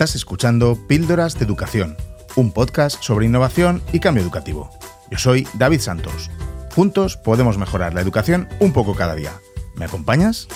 [0.00, 1.94] Estás escuchando Píldoras de Educación,
[2.34, 4.70] un podcast sobre innovación y cambio educativo.
[5.10, 6.30] Yo soy David Santos.
[6.74, 9.32] Juntos podemos mejorar la educación un poco cada día.
[9.74, 10.48] ¿Me acompañas?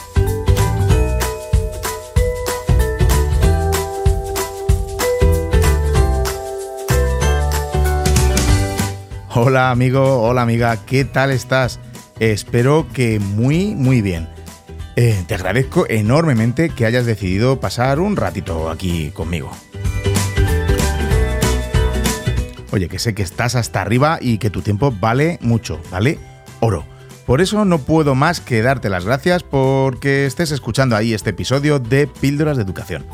[9.34, 11.80] Hola amigo, hola amiga, ¿qué tal estás?
[12.18, 14.33] Espero que muy, muy bien.
[14.96, 19.50] Eh, te agradezco enormemente que hayas decidido pasar un ratito aquí conmigo.
[22.70, 26.18] Oye, que sé que estás hasta arriba y que tu tiempo vale mucho, ¿vale?
[26.60, 26.84] Oro.
[27.26, 31.78] Por eso no puedo más que darte las gracias porque estés escuchando ahí este episodio
[31.78, 33.06] de Píldoras de Educación.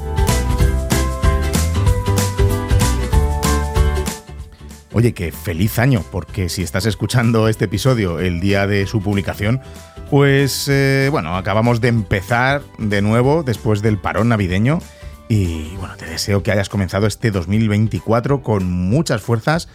[5.01, 9.62] Oye, que feliz año, porque si estás escuchando este episodio el día de su publicación,
[10.11, 14.78] pues eh, bueno, acabamos de empezar de nuevo después del parón navideño
[15.27, 19.69] y bueno, te deseo que hayas comenzado este 2024 con muchas fuerzas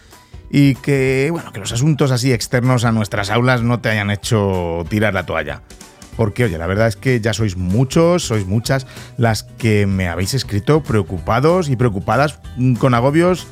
[0.48, 4.84] y que bueno, que los asuntos así externos a nuestras aulas no te hayan hecho
[4.88, 5.62] tirar la toalla.
[6.16, 10.34] Porque oye, la verdad es que ya sois muchos, sois muchas las que me habéis
[10.34, 12.38] escrito preocupados y preocupadas
[12.78, 13.48] con agobios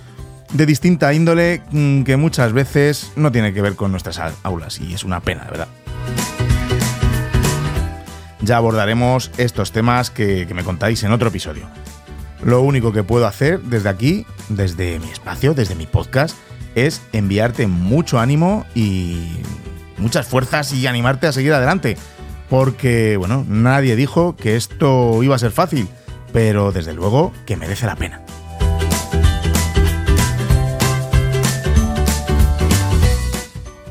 [0.53, 4.95] de distinta índole mm, que muchas veces no tiene que ver con nuestras aulas y
[4.95, 5.69] es una pena, de verdad
[8.45, 11.67] ya abordaremos estos temas que, me contáis en otro episodio.
[12.43, 16.37] Lo único que puedo hacer desde aquí, desde mi espacio, desde mi podcast,
[16.75, 19.29] es enviarte mucho ánimo y
[19.97, 21.97] muchas fuerzas y animarte a seguir adelante.
[22.51, 25.89] Porque, bueno, nadie dijo que esto iba a ser fácil,
[26.33, 28.21] pero desde luego que merece la pena.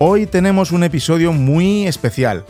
[0.06, 2.44] Hoy tenemos un episodio muy especial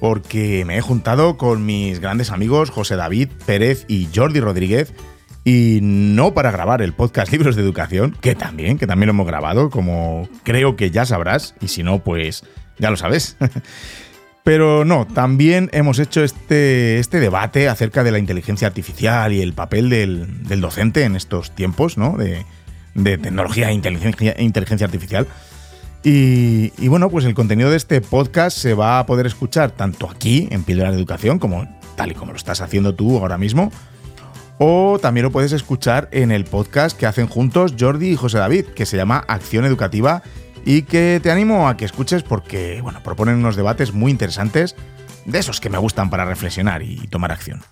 [0.00, 4.92] porque me he juntado con mis grandes amigos José David Pérez y Jordi Rodríguez
[5.44, 9.28] y no para grabar el podcast Libros de Educación, que también, que también lo hemos
[9.28, 12.42] grabado, como creo que ya sabrás, y si no, pues
[12.76, 13.36] ya lo sabes.
[14.42, 19.52] Pero no, también hemos hecho este, este debate acerca de la inteligencia artificial y el
[19.52, 22.16] papel del, docente en estos tiempos, ¿no?
[22.16, 22.44] De,
[22.96, 25.28] tecnología e inteligencia, inteligencia artificial.
[26.08, 30.46] Y, bueno, pues el contenido de este podcast se va a poder escuchar tanto aquí,
[30.52, 33.72] en Píldora de Educación, como tal y como lo estás haciendo tú ahora mismo,
[34.58, 38.66] o también lo puedes escuchar en el podcast que hacen juntos Jordi y José David,
[38.66, 40.22] que se llama Acción Educativa
[40.64, 44.76] y que te animo a que escuches porque, bueno, proponen unos debates muy interesantes,
[45.24, 47.64] de esos que me gustan para reflexionar y tomar acción.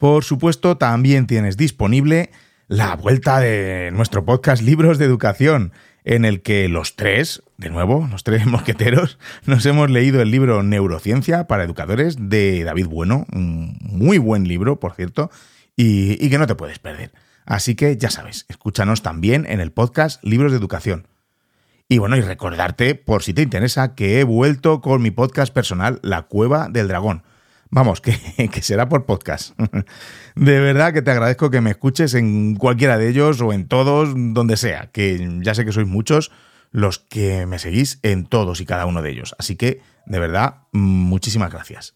[0.00, 2.30] Por supuesto, también tienes disponible
[2.68, 5.74] la vuelta de nuestro podcast Libros de Educación,
[6.04, 10.62] en el que los tres, de nuevo, los tres mosqueteros, nos hemos leído el libro
[10.62, 15.30] Neurociencia para Educadores de David Bueno, un muy buen libro, por cierto,
[15.76, 17.12] y, y que no te puedes perder.
[17.44, 21.08] Así que ya sabes, escúchanos también en el podcast Libros de Educación.
[21.90, 26.00] Y bueno, y recordarte, por si te interesa, que he vuelto con mi podcast personal
[26.02, 27.22] La Cueva del Dragón
[27.70, 29.58] Vamos, que, será por podcast.
[30.34, 34.12] De verdad que te agradezco que me escuches en cualquiera de ellos o en todos,
[34.14, 36.30] donde sea, que ya sé que sois muchos
[36.72, 39.34] los que me seguís en todos y cada uno de ellos.
[39.38, 41.94] Así que, de verdad, muchísimas gracias.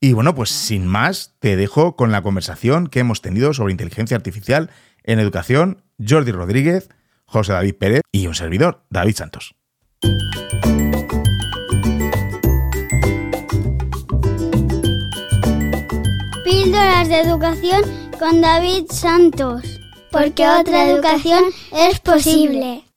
[0.00, 4.16] Y bueno, pues sin más, te dejo con la conversación que hemos tenido sobre inteligencia
[4.16, 4.70] artificial
[5.02, 6.88] en educación, Jordi Rodríguez,
[7.24, 9.56] José David Pérez y un servidor, David Santos.
[16.78, 17.82] De Educación
[18.20, 19.62] con David Santos.
[20.12, 21.42] Porque otra educación
[21.72, 22.87] es posible.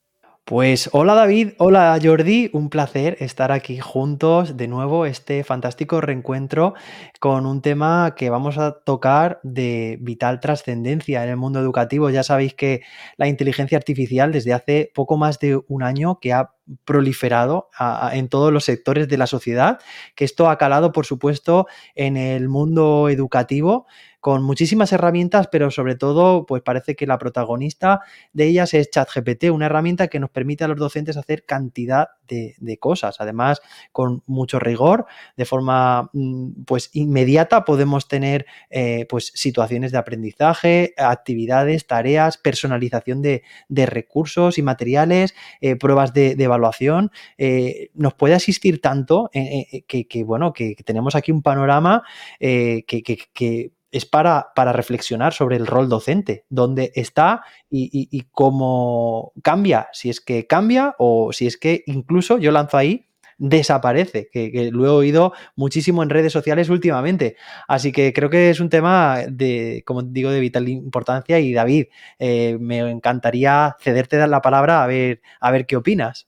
[0.52, 6.74] Pues hola David, hola Jordi, un placer estar aquí juntos de nuevo, este fantástico reencuentro
[7.22, 12.10] con un tema que vamos a tocar de vital trascendencia en el mundo educativo.
[12.10, 12.82] Ya sabéis que
[13.16, 16.52] la inteligencia artificial desde hace poco más de un año que ha
[16.84, 17.70] proliferado
[18.12, 19.80] en todos los sectores de la sociedad,
[20.16, 23.88] que esto ha calado, por supuesto, en el mundo educativo
[24.22, 28.02] con muchísimas herramientas, pero sobre todo, pues parece que la protagonista
[28.34, 32.78] de ellas es ChatGPT, una herramienta que nos permite a los docentes hacer cantidad de,
[32.80, 33.18] cosas.
[33.20, 39.98] Además, con mucho rigor, de forma mm, pues inmediata, podemos tener eh, pues situaciones de
[39.98, 47.12] aprendizaje, actividades, tareas, personalización de, recursos y materiales, eh, pruebas de, evaluación.
[47.38, 52.04] Eh, nos puede asistir tanto que, bueno, que tenemos aquí un panorama
[52.40, 60.10] que es para, para, reflexionar sobre el rol docente, dónde está y, cómo cambia, si
[60.10, 63.08] es que cambia o si es que incluso yo lanzo ahí
[63.38, 67.36] desaparece, que, lo he oído muchísimo en redes sociales últimamente.
[67.68, 71.40] Así que creo que es un tema de, como digo, de vital importancia.
[71.40, 71.88] Y David,
[72.20, 76.28] eh, me encantaría cederte la palabra a ver, a ver qué opinas.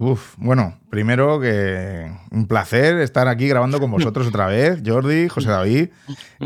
[0.00, 5.50] Uf, bueno, primero que un placer estar aquí grabando con vosotros otra vez, Jordi, José
[5.50, 5.90] David,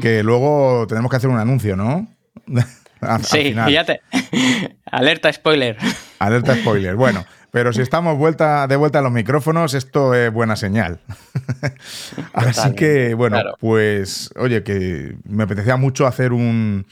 [0.00, 2.08] que luego tenemos que hacer un anuncio, ¿no?
[3.22, 4.00] sí, fíjate.
[4.90, 5.76] Alerta spoiler.
[6.18, 6.96] Alerta spoiler.
[6.96, 10.98] Bueno, pero si estamos vuelta, de vuelta a los micrófonos, esto es buena señal.
[12.32, 16.84] Así que, bueno, pues, oye, que me apetecía mucho hacer un,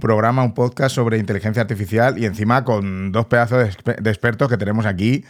[0.00, 4.84] programa, un podcast sobre inteligencia artificial y encima con dos pedazos de, expertos que tenemos
[4.84, 5.24] aquí.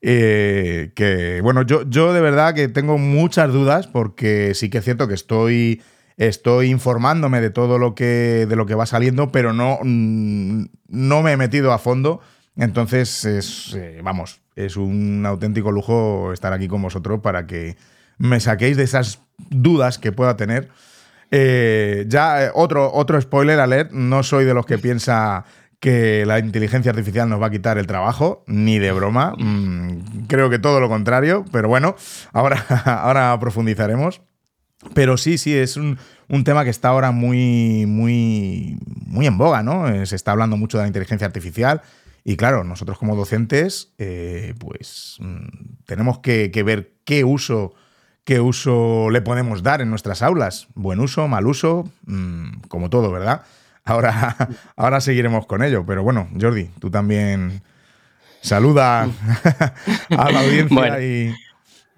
[0.00, 4.84] Eh, que, bueno, yo, yo de verdad que tengo muchas dudas porque sí que es
[4.84, 5.82] cierto que estoy
[6.16, 11.22] estoy informándome de todo lo que, de lo que va saliendo, pero no, mm, no
[11.22, 12.20] me he metido a fondo
[12.58, 17.76] entonces, es, eh, vamos, es un auténtico lujo estar aquí con vosotros para que
[18.18, 20.68] me saquéis de esas dudas que pueda tener.
[21.30, 25.44] Eh, ya, otro, otro spoiler alert, no soy de los que piensa
[25.80, 29.34] que la inteligencia artificial nos va a quitar el trabajo, ni de broma.
[29.38, 31.96] Mm, creo que todo lo contrario, pero bueno,
[32.32, 34.20] ahora, ahora profundizaremos.
[34.94, 35.98] Pero sí, sí, es un,
[36.28, 40.06] un, tema que está ahora muy, muy, muy en boga, ¿no?
[40.06, 41.82] Se está hablando mucho de la inteligencia artificial.
[42.28, 45.46] Y claro, nosotros como docentes, eh, pues mm,
[45.86, 47.72] tenemos que, ver qué uso,
[48.24, 50.68] qué uso le podemos dar en nuestras aulas.
[50.74, 53.46] Buen uso, mal uso, mm, como todo, ¿verdad?
[53.88, 54.36] Ahora,
[54.76, 55.84] ahora seguiremos con ello.
[55.86, 57.62] Pero bueno, Jordi, tú también
[58.40, 61.00] saluda a la audiencia bueno.
[61.00, 61.34] y.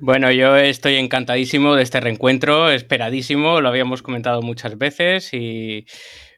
[0.03, 5.85] Bueno, yo estoy encantadísimo de este reencuentro, esperadísimo, lo habíamos comentado muchas veces y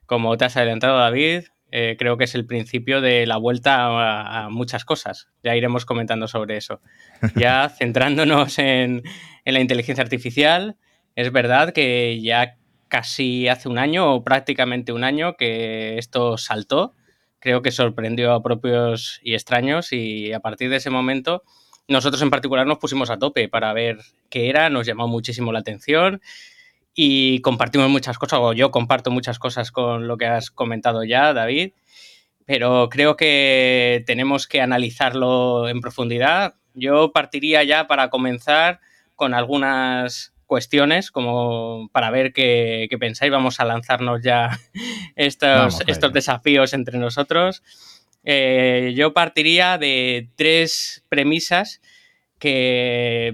[0.04, 4.50] como te has adelantado, David, eh, creo que es el principio de la vuelta a,
[4.50, 5.28] muchas cosas.
[5.42, 6.82] Ya iremos comentando sobre eso.
[7.34, 9.02] Ya centrándonos en,
[9.46, 10.76] la inteligencia artificial,
[11.16, 12.56] es verdad que ya
[12.92, 16.94] casi hace un año o prácticamente un año que esto saltó.
[17.38, 21.42] Creo que sorprendió a propios y extraños y a partir de ese momento
[21.88, 23.96] nosotros en particular nos pusimos a tope para ver
[24.28, 26.20] qué era, nos llamó muchísimo la atención
[26.92, 31.32] y compartimos muchas cosas, o yo comparto muchas cosas con lo que has comentado ya,
[31.32, 31.72] David,
[32.44, 36.56] pero creo que tenemos que analizarlo en profundidad.
[36.74, 38.80] Yo partiría ya para comenzar
[39.16, 43.32] con algunas cuestiones como para ver qué, pensáis.
[43.32, 44.60] Vamos a lanzarnos ya
[45.16, 47.62] estos, estos desafíos entre nosotros.
[48.22, 51.80] Eh, yo partiría de tres premisas
[52.38, 53.32] que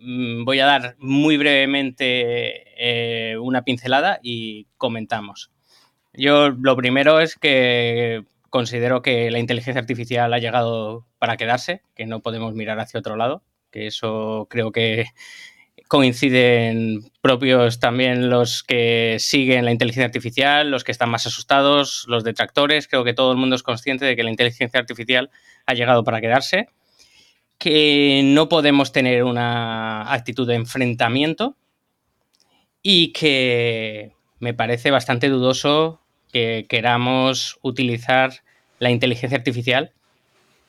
[0.00, 5.50] mm, voy a dar muy brevemente eh, una pincelada y comentamos.
[6.12, 12.06] Yo lo primero es que considero que la inteligencia artificial ha llegado para quedarse, que
[12.06, 13.42] no podemos mirar hacia otro lado,
[13.72, 15.06] que eso creo que
[15.90, 22.22] coinciden propios también los que siguen la inteligencia artificial, los que están más asustados, los
[22.22, 22.86] detractores.
[22.86, 25.30] Creo que todo el mundo es consciente de que la inteligencia artificial
[25.66, 26.68] ha llegado para quedarse
[27.58, 31.56] que no podemos tener una actitud de enfrentamiento
[32.84, 36.00] y que me parece bastante dudoso
[36.32, 38.44] que queramos utilizar
[38.78, 39.90] la inteligencia artificial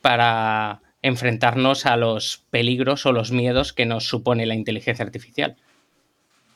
[0.02, 5.58] para enfrentarnos a los peligros o los miedos que nos supone la inteligencia artificial.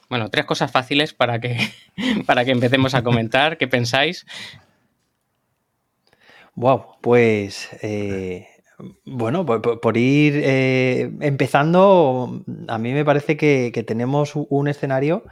[0.10, 1.58] Bueno, tres cosas fáciles para que,
[2.26, 3.58] para que empecemos a comentar.
[3.58, 4.26] ¿Qué pensáis?
[6.56, 8.48] Wow, pues eh,
[9.06, 15.24] bueno, por, ir eh, empezando, a mí me parece que, tenemos un escenario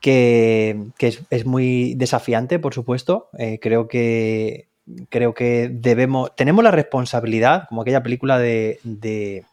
[0.00, 3.28] que, es, muy desafiante, por supuesto.
[3.38, 4.67] Eh, creo que
[5.08, 6.34] creo que debemos.
[6.36, 9.44] Tenemos la responsabilidad, como aquella película de, de,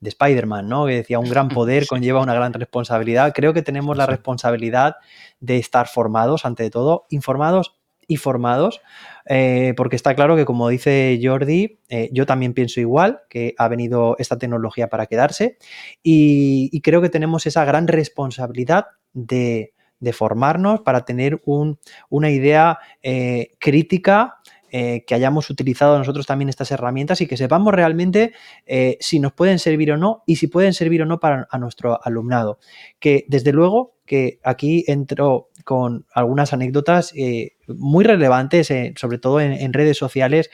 [0.00, 0.86] Spider-Man, ¿no?
[0.86, 3.32] Que decía un gran poder conlleva una gran responsabilidad.
[3.34, 4.96] Creo que tenemos la responsabilidad
[5.40, 7.76] de estar formados, ante todo, informados
[8.08, 8.80] y formados,
[9.26, 13.68] eh, porque está claro que, como dice Jordi, eh, yo también pienso igual, que ha
[13.68, 15.56] venido esta tecnología para quedarse
[16.02, 19.72] y, creo que tenemos esa gran responsabilidad de,
[20.12, 24.38] formarnos para tener una idea eh, crítica
[24.74, 28.32] eh, que hayamos utilizado nosotros también estas herramientas y que sepamos realmente
[28.64, 31.58] eh, si nos pueden servir o no y si pueden servir o no para a
[31.58, 32.58] nuestro alumnado.
[32.98, 39.72] Que desde luego que aquí entro con algunas anécdotas eh, muy relevantes, sobre todo en,
[39.72, 40.50] redes sociales,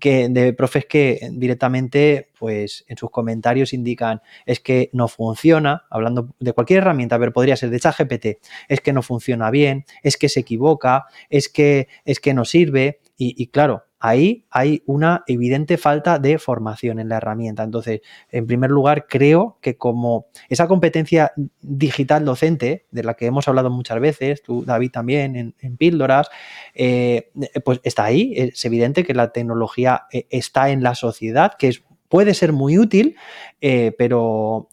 [0.00, 6.34] que de profes que directamente, pues en sus comentarios indican es que no funciona, hablando
[6.38, 8.26] de cualquier herramienta, pero podría ser de ChatGPT,
[8.68, 13.00] es que no funciona bien, es que se equivoca, es que, es que no sirve,
[13.16, 17.62] y claro, ahí hay una evidente falta de formación en la herramienta.
[17.62, 18.00] Entonces,
[18.30, 23.70] en primer lugar, creo que como esa competencia digital docente, de la que hemos hablado
[23.70, 26.28] muchas veces, tú, David, también en, píldoras,
[26.74, 27.30] eh,
[27.64, 28.34] pues está ahí.
[28.36, 31.72] Es evidente que la tecnología eh, está en la sociedad, que
[32.08, 33.16] puede ser muy útil,
[33.60, 34.68] eh, pero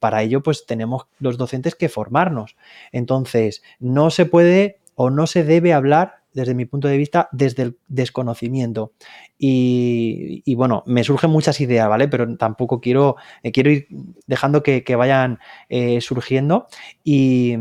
[0.00, 2.56] para ello pues tenemos los docentes que formarnos.
[2.90, 7.62] Entonces, no se puede o no se debe hablar desde mi punto de vista, desde
[7.62, 8.92] el desconocimiento.
[9.38, 12.08] Y, bueno, me surgen muchas ideas, ¿vale?
[12.08, 13.88] Pero tampoco quiero, eh, quiero ir
[14.26, 16.66] dejando que, vayan eh, surgiendo.
[17.04, 17.56] Y,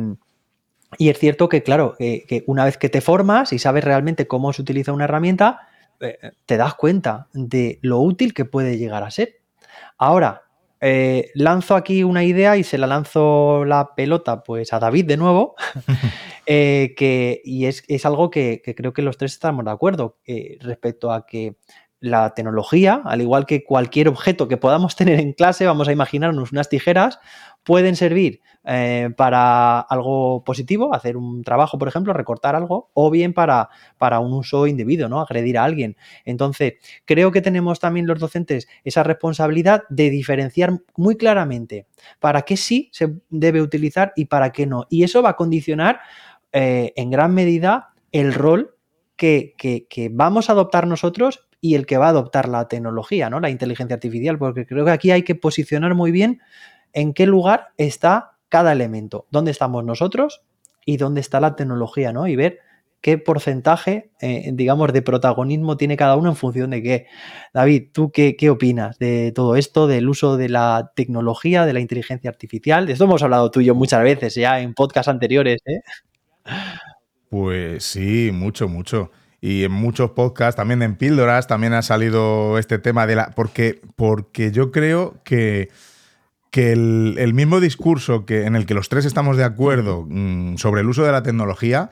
[1.00, 4.62] es cierto que, claro, que una vez que te formas y sabes realmente cómo se
[4.62, 5.70] utiliza una herramienta,
[6.02, 9.42] eh, te das cuenta de lo útil que puede llegar a ser.
[9.98, 10.44] Ahora,
[10.82, 15.18] eh, lanzo aquí una idea y se la lanzo la pelota pues a David de
[15.18, 15.56] nuevo,
[16.48, 21.12] eh, que, y es, algo que, creo que los tres estamos de acuerdo eh, respecto
[21.12, 21.58] a que
[22.02, 26.52] la tecnología, al igual que cualquier objeto que podamos tener en clase, vamos a imaginarnos
[26.52, 27.20] unas tijeras,
[27.64, 33.34] pueden servir eh, para algo positivo, hacer un trabajo, por ejemplo, recortar algo, o bien
[33.34, 35.22] para, para un uso indebido, ¿no?
[35.22, 35.96] Agredir a alguien.
[36.26, 36.74] Entonces,
[37.06, 41.86] creo que tenemos también los docentes esa responsabilidad de diferenciar muy claramente
[42.20, 44.86] para qué sí se debe utilizar y para qué no.
[44.90, 46.02] Y eso va a condicionar
[46.52, 48.76] eh, en gran medida el rol
[49.16, 53.40] que, que, vamos a adoptar nosotros y el que va a adoptar la tecnología, ¿no?
[53.40, 56.42] La inteligencia artificial, porque creo que aquí hay que posicionar muy bien
[56.92, 60.42] en qué lugar está cada elemento, dónde estamos nosotros
[60.86, 62.28] y dónde está la tecnología, ¿no?
[62.28, 62.60] Y ver
[63.00, 67.08] qué porcentaje, eh, digamos, de protagonismo tiene cada uno en función de qué.
[67.54, 71.80] David, ¿tú qué, qué, opinas de todo esto, del uso de la tecnología, de la
[71.80, 72.88] inteligencia artificial?
[72.88, 75.82] De esto hemos hablado tú y yo muchas veces ya en podcasts anteriores, ¿eh?
[77.30, 79.12] Pues sí, mucho, mucho.
[79.42, 83.32] Y en muchos podcasts, también en píldoras, también ha salido este tema de la...
[83.32, 85.70] Porque, porque yo creo que
[86.52, 90.82] que el, mismo discurso que, en el que los tres estamos de acuerdo mm, sobre
[90.82, 91.90] el uso de la tecnología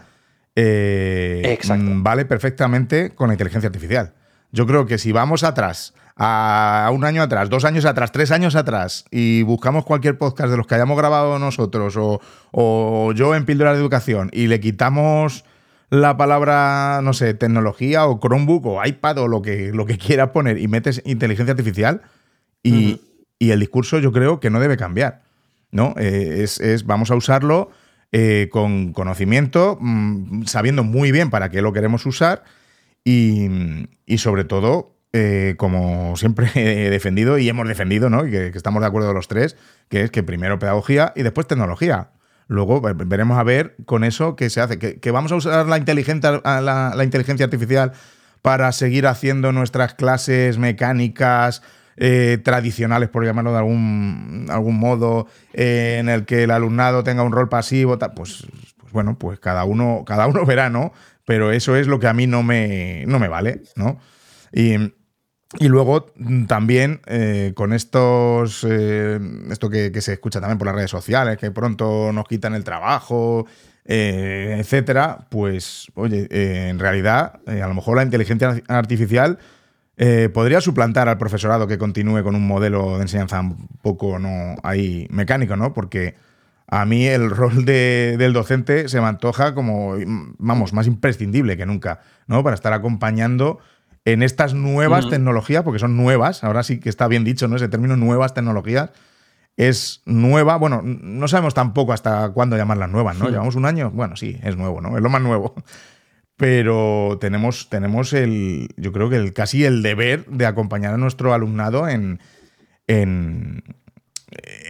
[0.55, 4.13] eh, mm, vale perfectamente con la inteligencia artificial.
[4.51, 8.55] Yo creo que si vamos atrás, a un año atrás, dos años atrás, tres años
[8.55, 13.71] atrás, y buscamos cualquier podcast de los que hayamos grabado nosotros o, yo en Píldora
[13.71, 15.45] de Educación y le quitamos
[15.89, 20.29] la palabra, no sé, tecnología o Chromebook o iPad o lo que, lo que quieras
[20.29, 22.01] poner y metes inteligencia artificial
[22.63, 23.01] y,
[23.39, 25.23] y el discurso yo creo que no debe cambiar.
[25.71, 25.95] ¿no?
[25.97, 27.69] Eh, es, vamos a usarlo
[28.11, 32.43] eh, con conocimiento, mm, sabiendo muy bien para qué lo queremos usar
[33.03, 33.47] y,
[34.17, 38.27] sobre todo, eh, como siempre he defendido y hemos defendido, ¿no?
[38.27, 39.55] y que, estamos de acuerdo los tres,
[39.89, 42.09] que es que primero pedagogía y después tecnología.
[42.49, 44.77] Luego veremos a ver con eso qué se hace.
[44.77, 47.93] Que, vamos a usar la inteligencia, la inteligencia artificial
[48.41, 51.61] para seguir haciendo nuestras clases mecánicas,
[52.01, 57.33] eh, tradicionales, por llamarlo de algún, algún modo, en el que el alumnado tenga un
[57.33, 60.93] rol pasivo, pues, pues, bueno, pues cada uno, cada uno verá, ¿no?
[61.25, 63.99] Pero eso es lo que a mí no me, no me vale, ¿no?
[64.53, 64.93] Y,
[65.59, 66.13] luego
[66.47, 72.11] también eh, con estos, esto que, se escucha también por las redes sociales, que pronto
[72.13, 73.47] nos quitan el trabajo,
[73.85, 76.27] etcétera, pues oye,
[76.69, 79.39] en realidad a lo mejor la inteligencia artificial
[80.01, 84.55] eh, podría suplantar al profesorado que continúe con un modelo de enseñanza un poco no
[84.63, 85.73] ahí mecánico, ¿no?
[85.73, 86.15] Porque
[86.67, 89.95] a mí el rol del docente se me antoja como,
[90.37, 92.41] vamos, más imprescindible que nunca, ¿no?
[92.45, 93.59] Para estar acompañando
[94.05, 97.55] en estas nuevas tecnologías, porque son nuevas, ahora sí que está bien dicho, ¿no?
[97.55, 98.91] Ese término nuevas tecnologías
[99.57, 103.29] es nueva, bueno, no sabemos tampoco hasta cuándo llamarlas nuevas, ¿no?
[103.29, 104.95] Llevamos un año, bueno, sí, es nuevo, ¿no?
[104.95, 105.55] Es lo más nuevo
[106.39, 111.33] pero tenemos, tenemos el, yo creo que el, casi el deber de acompañar a nuestro
[111.33, 112.21] alumnado en,
[112.87, 113.61] en,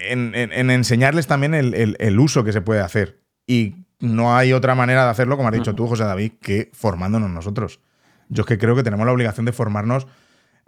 [0.09, 3.19] en, enseñarles también el, uso que se puede hacer.
[3.45, 7.29] Y no hay otra manera de hacerlo, como has dicho tú, José David, que formándonos
[7.29, 7.81] nosotros.
[8.29, 10.07] Yo es que creo que tenemos la obligación de formarnos.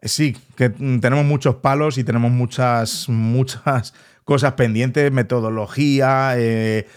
[0.03, 6.87] Sí, que tenemos muchos palos y tenemos muchas, muchas cosas pendientes, metodología, eh,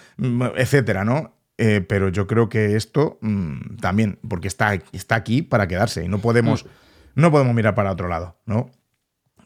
[0.57, 1.35] etcétera, ¿no?
[1.57, 6.09] eh, pero yo creo que esto mm, también, porque está, está aquí para quedarse y
[6.09, 6.69] no podemos, mm.
[7.15, 8.71] no podemos mirar para otro lado, ¿no?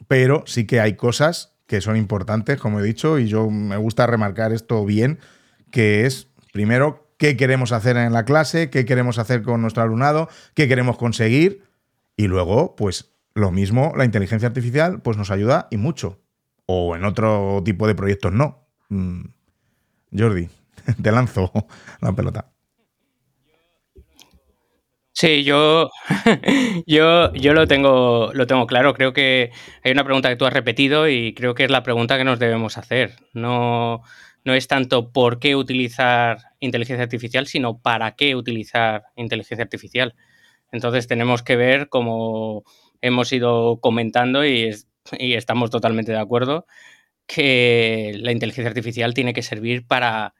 [0.06, 4.06] Pero sí que hay cosas que son importantes, como he dicho, y yo me gusta
[4.06, 5.18] remarcar esto bien,
[5.70, 10.28] que es, primero, qué queremos hacer en la clase, qué queremos hacer con nuestro alumnado,
[10.54, 11.62] qué queremos conseguir,
[12.16, 16.20] y luego, pues lo mismo, la inteligencia artificial pues nos ayuda y mucho.
[16.66, 18.66] O en otro tipo de proyectos no.
[18.88, 19.26] Mm.
[20.16, 20.48] Jordi.
[21.02, 21.52] te lanzo
[22.00, 22.50] la pelota.
[25.20, 25.90] Sí, yo,
[26.86, 28.94] yo, yo lo, tengo, lo tengo claro.
[28.94, 29.50] Creo que
[29.82, 32.38] hay una pregunta que tú has repetido y creo que es la pregunta que nos
[32.38, 33.16] debemos hacer.
[33.32, 34.02] No,
[34.44, 40.14] no es tanto por qué utilizar inteligencia artificial, sino para qué utilizar inteligencia artificial.
[40.70, 42.62] Entonces tenemos que ver, como
[43.00, 44.70] hemos ido comentando y,
[45.18, 46.64] y estamos totalmente de acuerdo,
[47.26, 50.34] que la inteligencia artificial tiene que servir para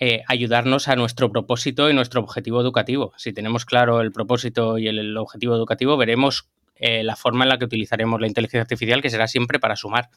[0.00, 3.12] eh, ayudarnos a nuestro propósito y nuestro objetivo educativo.
[3.16, 7.58] Si tenemos claro el propósito y el, objetivo educativo, veremos eh, la forma en la
[7.58, 10.10] que utilizaremos la inteligencia artificial, que será siempre para sumar.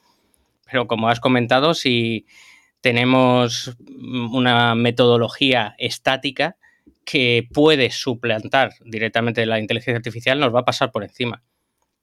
[0.66, 2.28] Pero como has comentado, si
[2.82, 6.58] tenemos una metodología estática
[7.04, 11.44] que puede suplantar directamente la inteligencia artificial, nos va a pasar por encima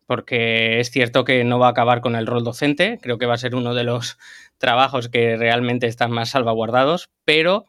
[0.08, 3.34] porque es cierto que no va a acabar con el rol docente, creo que va
[3.34, 4.16] a ser uno de los
[4.58, 7.66] trabajos que realmente están más salvaguardados, pero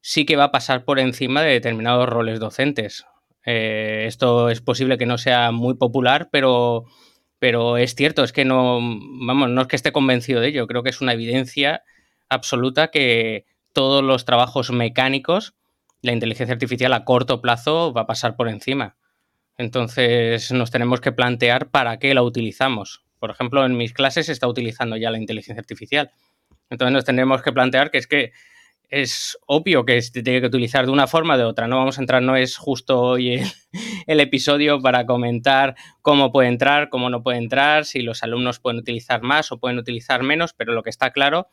[0.00, 3.04] sí que va a pasar por encima de determinados roles docentes.
[3.44, 6.86] Eh, esto es posible que no sea muy popular, pero,
[7.38, 10.82] pero es cierto, es que no, vamos, no es que esté convencido de ello, creo
[10.82, 11.82] que es una evidencia
[12.30, 15.54] absoluta que todos los trabajos mecánicos,
[16.00, 18.96] la inteligencia artificial a corto plazo va a pasar por encima.
[19.56, 23.04] Entonces nos tenemos que plantear para qué la utilizamos.
[23.18, 26.10] Por ejemplo, en mis clases se está utilizando ya la inteligencia artificial.
[26.70, 28.32] Entonces nos tendremos que plantear que es que
[28.90, 31.66] es obvio que se tiene que utilizar de una forma o de otra.
[31.66, 33.42] No vamos a entrar, no es justo hoy
[34.06, 38.78] el, episodio para comentar cómo puede entrar, cómo no puede entrar, si los alumnos pueden
[38.78, 41.48] utilizar más o pueden utilizar menos, pero lo que está claro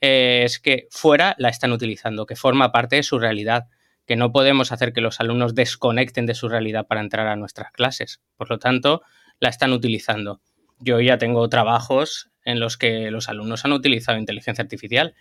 [0.00, 3.68] es que fuera la están utilizando, que forma parte de su realidad
[4.06, 7.72] que no podemos hacer que los alumnos desconecten de su realidad para entrar a nuestras
[7.72, 8.20] clases.
[8.36, 9.02] Por lo tanto,
[9.40, 10.40] la están utilizando.
[10.78, 15.14] Yo ya tengo trabajos en los que los alumnos han utilizado inteligencia artificial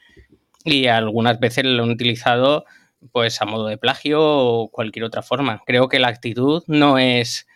[0.63, 2.65] y algunas veces lo han utilizado
[3.11, 5.61] pues a modo de plagio o cualquier otra forma.
[5.65, 7.47] Creo que la actitud no es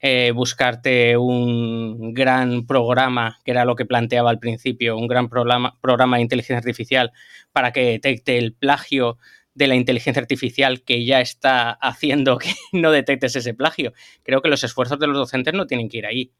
[0.00, 5.78] eh, buscarte un gran programa, que era lo que planteaba al principio, un gran programa,
[5.80, 7.12] programa de inteligencia artificial
[7.52, 9.18] para que detecte el plagio
[9.54, 13.92] de la inteligencia artificial que ya está haciendo que no detectes ese plagio.
[14.22, 16.32] Creo que los esfuerzos de los docentes no tienen que ir ahí.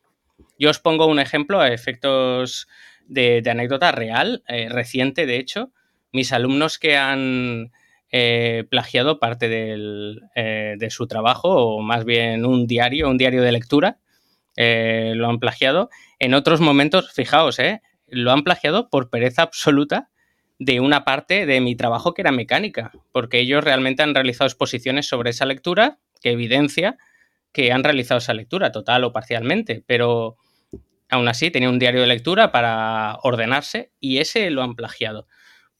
[0.59, 2.68] Yo os pongo un ejemplo a efectos
[3.07, 5.72] de, anécdota real, eh, reciente de hecho.
[6.12, 7.72] Mis alumnos que han
[8.11, 13.53] eh, plagiado parte eh, de su trabajo, o más bien un diario, un diario de
[13.53, 13.98] lectura,
[14.57, 15.88] lo han plagiado.
[16.18, 17.59] En otros momentos, fijaos,
[18.07, 20.11] lo han plagiado por pereza absoluta
[20.64, 25.09] de una parte de mi trabajo que era mecánica, porque ellos realmente han realizado exposiciones
[25.09, 26.96] sobre esa lectura que evidencia
[27.53, 30.37] que han realizado esa lectura total o parcialmente, pero
[31.11, 35.27] aún así tenía un diario de lectura para ordenarse y ese lo han plagiado.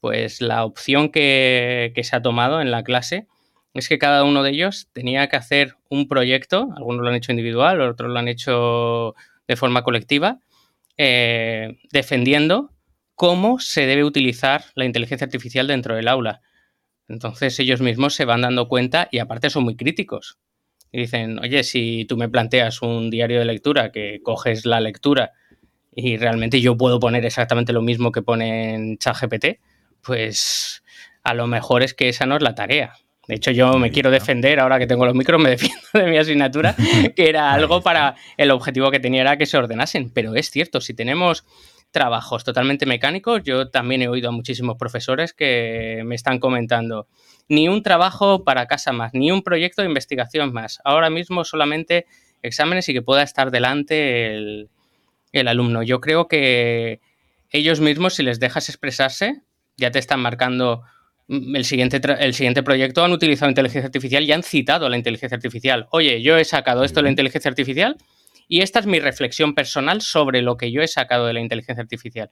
[0.01, 3.27] Pues la opción que, se ha tomado en la clase
[3.73, 7.31] es que cada uno de ellos tenía que hacer un proyecto, algunos lo han hecho
[7.31, 9.15] individual, otros lo han hecho
[9.47, 10.39] de forma colectiva,
[10.97, 12.72] eh, defendiendo
[13.15, 16.41] cómo se debe utilizar la inteligencia artificial dentro del aula.
[17.07, 20.37] Entonces ellos mismos se van dando cuenta y aparte son muy críticos.
[20.91, 25.31] Y dicen, oye, si tú me planteas un diario de lectura que coges la lectura
[25.91, 29.59] y realmente yo puedo poner exactamente lo mismo que pone en ChatGPT,
[30.01, 30.83] pues
[31.23, 32.93] a lo mejor es que esa no es la tarea.
[33.27, 36.17] De hecho, yo me quiero defender, ahora que tengo los micros, me defiendo de mi
[36.17, 36.75] asignatura,
[37.15, 40.09] que era algo para el objetivo que tenía era que se ordenasen.
[40.09, 41.45] Pero es cierto, si tenemos
[41.93, 43.43] trabajos totalmente mecánicos.
[43.43, 47.07] Yo también he oído a muchísimos profesores que me están comentando,
[47.47, 50.81] ni un trabajo para casa más, ni un proyecto de investigación más.
[50.83, 52.05] Ahora mismo solamente
[52.41, 54.69] exámenes y que pueda estar delante el,
[55.47, 55.83] alumno.
[55.83, 56.99] Yo creo que
[57.51, 59.43] ellos mismos, si les dejas expresarse,
[59.77, 60.81] ya te están marcando
[61.27, 64.97] mm, el siguiente, el siguiente proyecto, han utilizado inteligencia artificial y han citado a la
[64.97, 65.87] inteligencia artificial.
[65.91, 67.97] Oye, yo he sacado esto de la inteligencia artificial
[68.47, 71.81] y esta es mi reflexión personal sobre lo que yo he sacado de la inteligencia
[71.81, 72.29] artificial.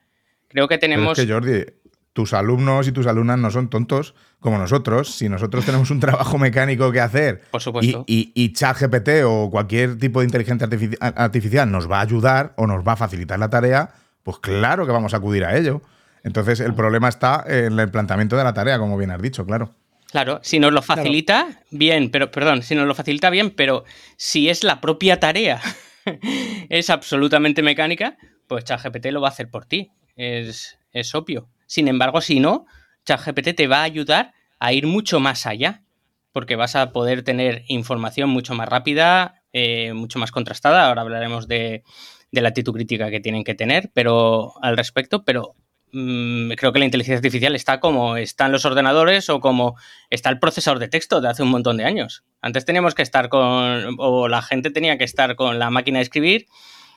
[0.48, 1.18] Creo que tenemos...
[1.18, 1.66] es que Jordi,
[2.14, 5.16] tus alumnos y tus alumnas no son tontos como nosotros.
[5.16, 8.04] Si nosotros tenemos un trabajo mecánico que hacer Por supuesto.
[8.08, 10.68] y, y, ChatGPT o cualquier tipo de inteligencia
[11.16, 13.94] artificial nos va a ayudar o nos va a facilitar la tarea,
[14.24, 15.82] pues claro que vamos a acudir a ello.
[16.24, 19.74] Entonces el problema está en el planteamiento de la tarea, como bien has dicho, claro.
[20.12, 23.86] Claro, si nos lo facilita, bien, pero perdón, si nos lo facilita bien, pero
[24.18, 25.62] si es la propia tarea,
[26.70, 29.92] es absolutamente mecánica, pues ChatGPT lo va a hacer por ti.
[30.16, 31.50] Es, es obvio.
[31.66, 32.66] Sin embargo, si no,
[33.06, 35.84] ChatGPT te va a ayudar a ir mucho más allá,
[36.32, 40.88] porque vas a poder tener información mucho más rápida, eh, mucho más contrastada.
[40.88, 41.84] Ahora hablaremos de,
[42.32, 45.56] de la actitud crítica que tienen que tener, pero al respecto, pero
[45.92, 49.76] creo que la inteligencia artificial está como están los ordenadores o como
[50.10, 52.24] está el procesador de texto de hace un montón de años.
[52.42, 56.04] Antes teníamos que estar con, o la gente tenía que estar con la máquina de
[56.04, 56.46] escribir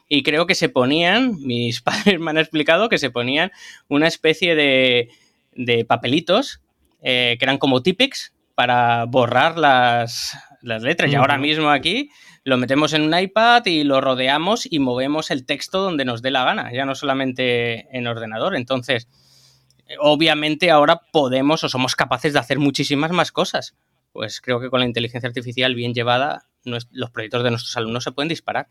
[0.09, 3.51] y creo que se ponían, mis padres me han explicado que se ponían
[3.89, 5.09] una especie de,
[5.53, 6.61] de papelitos
[7.03, 11.11] eh, que eran como típics para borrar las, las letras.
[11.11, 12.11] Y ahora mismo aquí
[12.45, 16.31] lo metemos en un iPad y lo rodeamos y movemos el texto donde nos dé
[16.31, 18.55] la gana, ya no solamente en ordenador.
[18.55, 19.09] Entonces,
[19.99, 23.75] obviamente ahora podemos o somos capaces de hacer muchísimas más cosas.
[24.13, 28.13] Pues creo que con la inteligencia artificial bien llevada, los proyectos de nuestros alumnos se
[28.13, 28.69] pueden disparar.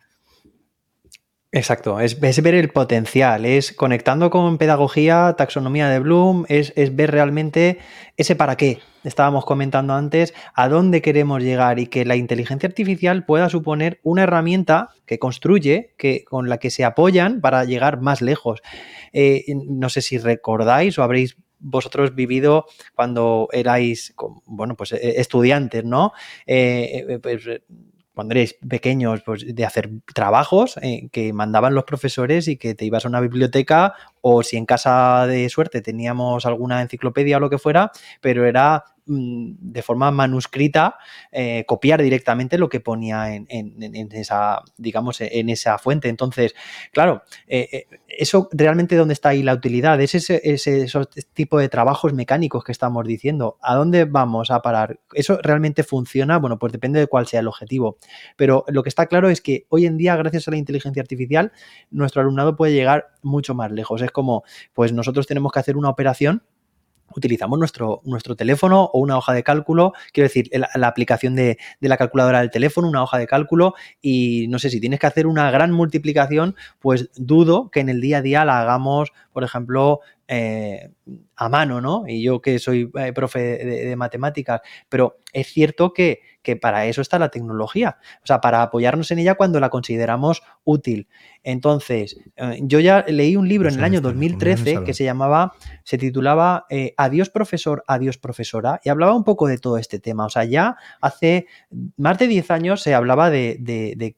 [1.55, 7.77] Exacto, es, ver el potencial, es conectando con pedagogía, taxonomía de Bloom, es, ver realmente
[8.17, 8.79] ese para qué.
[9.03, 14.23] Estábamos comentando antes a dónde queremos llegar y que la inteligencia artificial pueda suponer una
[14.23, 18.63] herramienta que construye, que, con la que se apoyan para llegar más lejos.
[19.11, 24.15] Eh, no sé si recordáis o habréis vosotros vivido cuando erais,
[24.47, 26.13] bueno, pues eh, estudiantes, ¿no?
[26.47, 27.47] Eh, pues,
[28.13, 32.85] cuando eres pequeños, pues de hacer trabajos eh, que mandaban los profesores y que te
[32.85, 37.49] ibas a una biblioteca o si en casa de suerte teníamos alguna enciclopedia o lo
[37.49, 40.95] que fuera, pero era Mm, de forma manuscrita
[41.29, 43.47] eh, copiar directamente lo que ponía en,
[44.13, 46.07] esa, digamos, en esa fuente.
[46.07, 46.55] Entonces,
[46.93, 50.87] claro, eh, eh, eso realmente dónde está ahí la utilidad, es ese, ese
[51.33, 53.57] tipo de trabajos mecánicos que estamos diciendo.
[53.61, 55.01] ¿A dónde vamos a parar?
[55.13, 56.37] ¿Eso realmente funciona?
[56.39, 57.97] Bueno, pues depende de cuál sea el objetivo.
[58.37, 61.51] Pero lo que está claro es que hoy en día, gracias a la inteligencia artificial,
[61.91, 64.01] nuestro alumnado puede llegar mucho más lejos.
[64.01, 66.43] Es como, pues nosotros tenemos que hacer una operación
[67.15, 71.89] utilizamos nuestro, nuestro teléfono o una hoja de cálculo, quiero decir, la, aplicación de, de,
[71.89, 75.27] la calculadora del teléfono, una hoja de cálculo y no sé si tienes que hacer
[75.27, 79.99] una gran multiplicación, pues dudo que en el día a día la hagamos, por ejemplo,
[80.27, 80.91] eh,
[81.35, 82.05] a mano, ¿no?
[82.07, 86.21] Y yo que soy eh, profe de, matemáticas, pero es cierto que,
[86.59, 91.07] para eso está la tecnología, o sea, para apoyarnos en ella cuando la consideramos útil.
[91.43, 95.53] Entonces, eh, yo ya leí un libro en el año 2013 que se llamaba,
[95.83, 96.65] se titulaba
[96.97, 100.25] Adiós profesor, adiós profesora, y hablaba un poco de todo este tema.
[100.25, 101.47] O sea, ya hace
[101.97, 104.15] más de 10 años se hablaba de,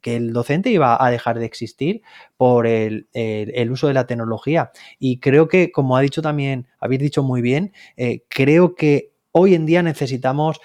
[0.00, 2.02] que el docente iba a dejar de existir
[2.36, 4.70] por el, el uso de la tecnología.
[4.98, 9.54] Y creo que, como ha dicho también, habéis dicho muy bien, eh, creo que hoy
[9.54, 10.60] en día necesitamos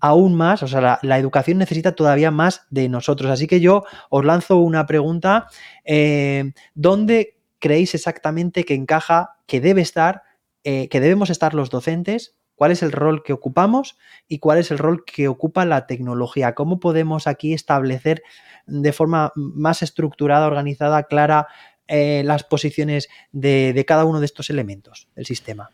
[0.00, 3.30] aún más, o sea, la, educación necesita todavía más de nosotros.
[3.30, 5.46] Así que yo os lanzo una pregunta.
[5.84, 10.22] Eh, ¿Dónde creéis exactamente que encaja, que debe estar,
[10.64, 12.36] eh, que debemos estar los docentes?
[12.56, 13.96] ¿Cuál es el rol que ocupamos
[14.28, 16.54] y cuál es el rol que ocupa la tecnología?
[16.54, 18.22] ¿Cómo podemos aquí establecer
[18.66, 21.46] de forma más estructurada, organizada, clara,
[21.88, 25.70] eh, las posiciones de, cada uno de estos elementos del sistema?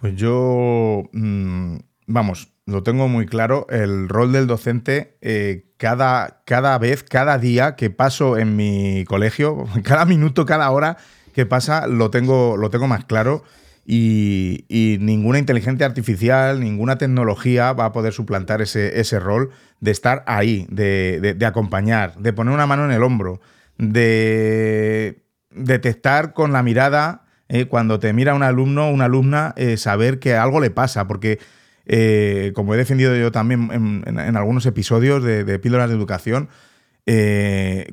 [0.00, 6.76] Pues yo, mm, vamos, lo tengo muy claro, el rol del docente eh, cada, cada
[6.78, 10.96] vez, cada día que paso en mi colegio, cada minuto, cada hora
[11.32, 13.44] que pasa, lo tengo, lo tengo más claro.
[13.88, 14.64] Y,
[15.00, 20.66] ninguna inteligencia artificial, ninguna tecnología va a poder suplantar ese, ese rol de estar ahí,
[20.70, 23.40] de, acompañar, de poner una mano en el hombro,
[23.78, 29.76] de detectar con la mirada, eh, cuando te mira un alumno o una alumna, eh,
[29.76, 31.38] saber que algo le pasa, porque
[31.86, 36.48] eh, como he defendido yo también en, algunos episodios de, Píldoras de Educación,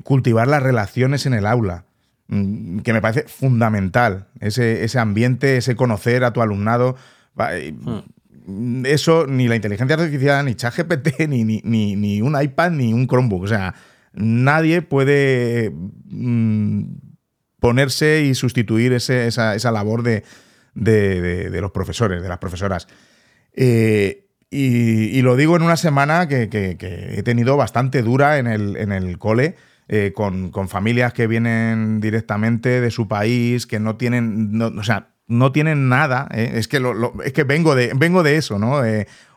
[0.02, 1.84] cultivar las relaciones en el aula,
[2.28, 6.96] mm, que me parece fundamental, ese, ese ambiente, ese conocer a tu alumnado.
[7.36, 8.84] Hmm.
[8.84, 13.06] Eso ni la inteligencia artificial, ni ChatGPT, ni, ni, ni, ni, un iPad, ni un
[13.06, 13.44] Chromebook.
[13.44, 13.74] O sea,
[14.12, 15.72] nadie puede
[16.06, 16.82] mm,
[17.60, 20.22] ponerse y sustituir esa, labor de,
[21.60, 22.86] los profesores, de las profesoras.
[23.54, 28.92] Eh, y, lo digo en una semana que, he tenido bastante dura en el, en
[28.92, 29.56] el cole.
[29.86, 35.52] Eh, con, familias que vienen directamente de su país, que no tienen, o sea, no
[35.52, 36.28] tienen nada.
[36.32, 36.82] Eh, es, que
[37.24, 38.80] es que vengo de, vengo de eso, ¿no?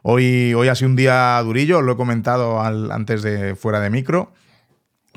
[0.04, 4.32] hoy, hoy ha sido un día durillo, lo he comentado antes de fuera de micro.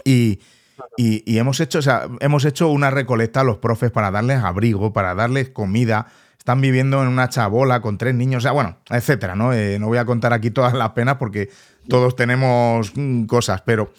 [0.05, 0.41] Y,
[0.97, 4.93] y, hemos, hecho, o sea, hemos hecho una recolecta a los profes para darles abrigo,
[4.93, 6.07] para darles comida.
[6.41, 9.53] Están viviendo en una chabola con tres niños, o sea, bueno, etcétera, ¿no?
[9.53, 11.51] Eh, no voy a contar aquí todas las penas porque
[11.87, 13.93] todos tenemos mm, cosas, pero,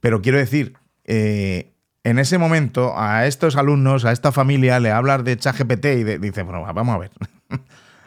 [0.00, 0.72] pero quiero decir,
[1.04, 6.04] eh, en ese momento a estos alumnos, a esta familia, le hablas de ChatGPT y
[6.18, 7.10] dice, bueno, vamos a ver.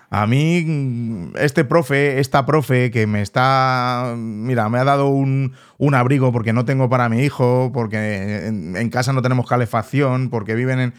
[0.10, 5.56] A mí, mm, este profe, esta profe que me está, mira, me ha dado un,
[5.94, 10.80] abrigo porque no tengo para mi hijo, porque en, casa no tenemos calefacción, porque viven
[10.80, 10.94] en...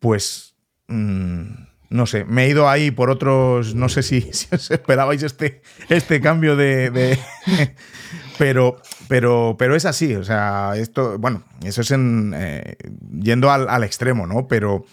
[0.00, 0.54] Pues,
[0.88, 5.60] mm, no sé, me he ido ahí por otros, no sé si, os esperabais este,
[5.88, 7.18] este cambio de...
[8.38, 12.76] pero, pero, pero es así, o sea, esto, bueno, eso es en, eh,
[13.20, 14.48] yendo al, al, extremo, ¿no?
[14.48, 14.86] Pero,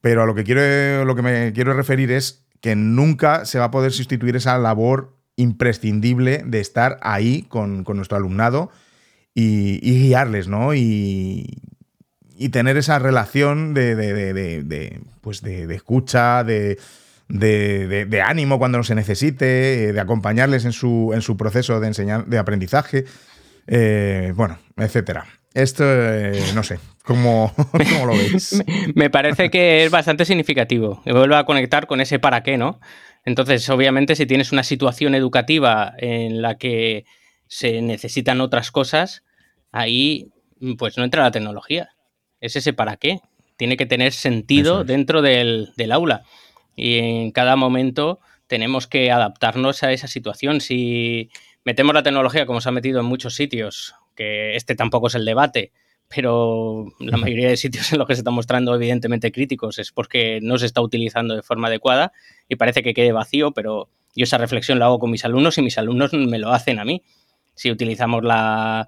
[0.00, 3.66] pero a lo que, quiero, lo que me quiero referir es que nunca se va
[3.66, 8.70] a poder sustituir esa labor imprescindible de estar ahí con, nuestro alumnado
[9.34, 10.74] y, guiarles, ¿no?
[10.74, 11.58] Y,
[12.48, 16.78] tener esa relación de, de, pues de, escucha, de,
[18.24, 23.04] ánimo cuando se necesite, de acompañarles en su, en su proceso de, enseñar, de aprendizaje,
[23.66, 25.26] eh, bueno, etcétera.
[25.54, 27.52] Esto, eh, no sé, ¿cómo,
[28.06, 28.62] lo veis?
[28.94, 31.02] Me parece que es bastante significativo.
[31.04, 32.80] Me vuelvo a conectar con ese para qué, ¿no?
[33.24, 37.04] Entonces, obviamente, si tienes una situación educativa en la que
[37.46, 39.22] se necesitan otras cosas,
[39.70, 40.30] ahí
[40.78, 41.90] pues no entra la tecnología.
[42.42, 43.20] Es ese para qué.
[43.56, 46.24] Tiene que tener sentido dentro del, del aula.
[46.76, 50.60] Y en cada momento tenemos que adaptarnos a esa situación.
[50.60, 51.30] Si
[51.64, 55.24] metemos la tecnología como se ha metido en muchos sitios que este tampoco es el
[55.24, 55.72] debate,
[56.14, 60.40] pero la mayoría de sitios en los que se están mostrando evidentemente críticos es porque
[60.42, 62.12] no se está utilizando de forma adecuada
[62.48, 65.62] y parece que quede vacío, pero yo esa reflexión la hago con mis alumnos y
[65.62, 67.02] mis alumnos me lo hacen a mí.
[67.54, 68.86] Si utilizamos la,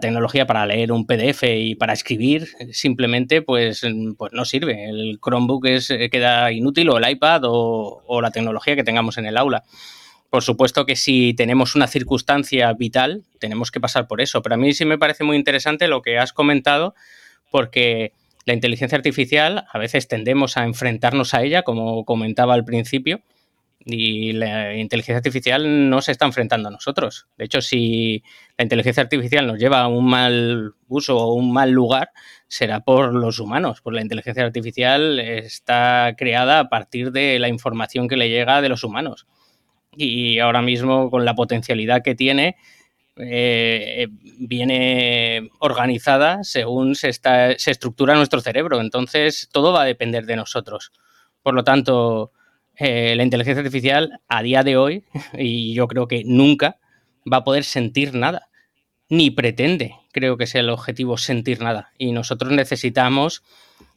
[0.00, 3.82] tecnología para leer un PDF y para escribir, simplemente pues,
[4.16, 4.88] pues no sirve.
[4.88, 9.26] El Chromebook es, queda inútil o el iPad o, o la tecnología que tengamos en
[9.26, 9.64] el aula.
[10.30, 14.42] Por supuesto que si tenemos una circunstancia vital, tenemos que pasar por eso.
[14.42, 16.94] Pero a mí sí me parece muy interesante lo que has comentado,
[17.50, 18.12] porque
[18.44, 23.22] la inteligencia artificial a veces tendemos a enfrentarnos a ella, como comentaba al principio,
[23.90, 27.26] y la inteligencia artificial no se está enfrentando a nosotros.
[27.38, 28.22] De hecho, si
[28.58, 32.10] la inteligencia artificial nos lleva a un mal uso o un mal lugar,
[32.48, 38.08] será por los humanos, porque la inteligencia artificial está creada a partir de la información
[38.08, 39.26] que le llega de los humanos
[39.98, 42.56] y ahora mismo con la potencialidad que tiene,
[43.16, 44.06] eh,
[44.38, 48.80] viene organizada según se, está, se estructura nuestro cerebro.
[48.80, 50.92] Entonces, todo va a depender de nosotros.
[51.42, 52.32] Por lo tanto,
[52.78, 55.04] eh, la inteligencia artificial a día de hoy,
[55.38, 56.78] y yo creo que nunca,
[57.30, 58.48] va a poder sentir nada.
[59.10, 61.92] Ni pretende, creo que sea el objetivo, sentir nada.
[61.98, 63.42] Y nosotros necesitamos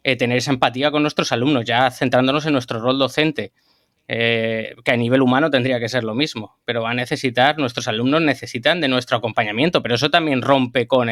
[0.04, 3.52] eh, tener esa empatía con nuestros alumnos, ya centrándonos en nuestro rol docente
[4.08, 7.88] eh, que a nivel humano tendría que ser lo mismo, pero va a necesitar, nuestros
[7.88, 11.08] alumnos necesitan de nuestro acompañamiento, pero eso también rompe con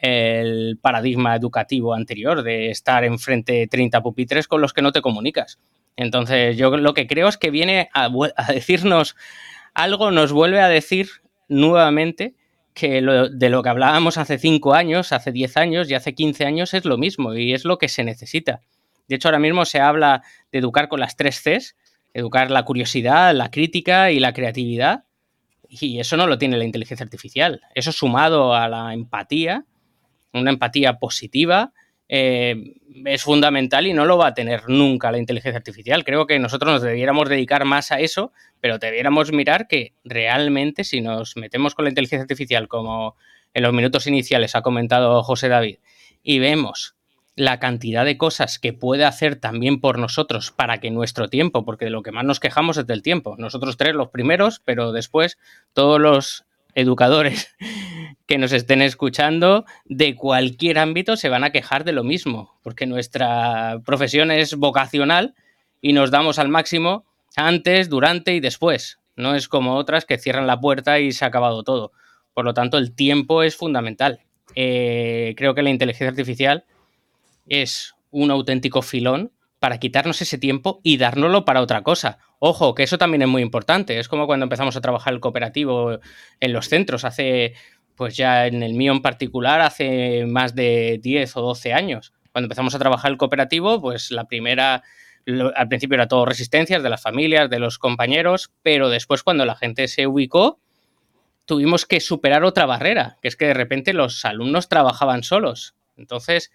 [0.00, 5.02] el, paradigma educativo anterior de estar enfrente de 30 pupitres con los que no te
[5.02, 5.58] comunicas.
[5.96, 8.08] Entonces, yo lo que creo es que viene a,
[8.52, 9.16] decirnos
[9.74, 11.08] algo, nos vuelve a decir
[11.48, 12.34] nuevamente
[12.74, 16.74] que de lo que hablábamos hace 5 años, hace 10 años y hace 15 años
[16.74, 18.60] es lo mismo y es lo que se necesita.
[19.08, 21.76] De hecho, ahora mismo se habla de educar con las tres Cs,
[22.14, 25.04] educar la curiosidad, la crítica y la creatividad.
[25.68, 27.60] Y eso no lo tiene la inteligencia artificial.
[27.74, 29.64] Eso sumado a la empatía,
[30.32, 31.72] una empatía positiva,
[32.12, 36.02] eh, es fundamental y no lo va a tener nunca la inteligencia artificial.
[36.04, 41.00] Creo que nosotros nos debiéramos dedicar más a eso, pero debiéramos mirar que realmente si
[41.00, 43.16] nos metemos con la inteligencia artificial, como
[43.54, 45.78] en los minutos iniciales ha comentado José David,
[46.22, 46.96] y vemos
[47.36, 51.86] la cantidad de cosas que puede hacer también por nosotros para que nuestro tiempo, porque
[51.86, 55.38] de lo que más nos quejamos es del tiempo, nosotros tres los primeros, pero después
[55.72, 57.54] todos los educadores
[58.26, 62.86] que nos estén escuchando de cualquier ámbito se van a quejar de lo mismo, porque
[62.86, 65.34] nuestra profesión es vocacional
[65.80, 67.04] y nos damos al máximo
[67.36, 68.98] antes, durante y después.
[69.16, 71.92] No es como otras que cierran la puerta y se ha acabado todo.
[72.32, 74.20] Por lo tanto, el tiempo es fundamental.
[74.54, 76.64] Eh, creo que la inteligencia artificial
[77.46, 82.18] es un auténtico filón para quitarnos ese tiempo y dárnoslo para otra cosa.
[82.38, 83.98] Ojo, que eso también es muy importante.
[83.98, 86.00] Es como cuando empezamos a trabajar el cooperativo
[86.40, 87.54] en los centros, hace,
[87.94, 92.14] pues ya en el mío en particular, hace más de 10 o 12 años.
[92.32, 94.82] Cuando empezamos a trabajar el cooperativo, pues la primera,
[95.54, 99.56] al principio era todo resistencias de las familias, de los compañeros, pero después cuando la
[99.56, 100.58] gente se ubicó,
[101.44, 105.74] tuvimos que superar otra barrera, que es que de repente los alumnos trabajaban solos.
[105.98, 106.50] Entonces,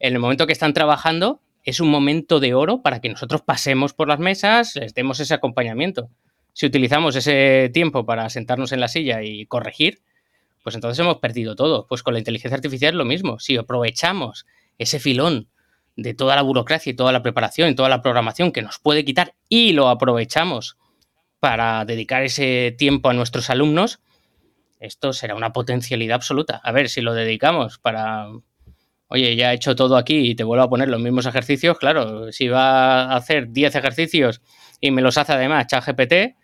[0.00, 3.92] en el momento que están trabajando, es un momento de oro para que nosotros pasemos
[3.92, 6.08] por las mesas, les demos ese acompañamiento.
[6.54, 10.00] Si utilizamos ese tiempo para sentarnos en la silla y corregir,
[10.62, 11.86] pues entonces hemos perdido todo.
[11.86, 13.38] Pues con la inteligencia artificial es lo mismo.
[13.38, 14.46] Si aprovechamos
[14.78, 15.48] ese filón
[15.94, 19.04] de toda la burocracia y toda la preparación y toda la programación que nos puede
[19.04, 20.78] quitar y lo aprovechamos
[21.38, 24.00] para dedicar ese tiempo a nuestros alumnos,
[24.80, 26.62] esto será una potencialidad absoluta.
[26.64, 28.28] A ver, si lo dedicamos para,
[29.08, 32.30] oye, ya he hecho todo aquí y te vuelvo a poner los mismos ejercicios, claro,
[32.32, 34.42] si va a hacer 10 ejercicios
[34.80, 36.36] y me los hace además ChatGPT,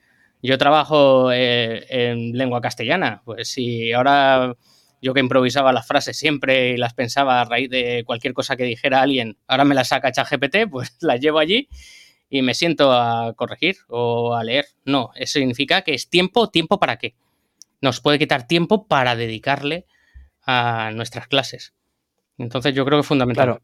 [0.42, 4.56] yo trabajo eh, en lengua castellana, pues si ahora
[5.00, 8.64] yo que improvisaba las frases siempre y las pensaba a raíz de cualquier cosa que
[8.64, 11.68] dijera alguien, ahora me las saca ChatGPT, pues las llevo allí
[12.30, 14.66] y me siento a corregir o a leer.
[14.84, 17.14] No, eso significa que es tiempo, tiempo para qué.
[17.80, 19.86] Nos puede quitar tiempo para dedicarle
[20.46, 21.74] a nuestras clases.
[22.38, 23.60] Entonces yo creo que es fundamental.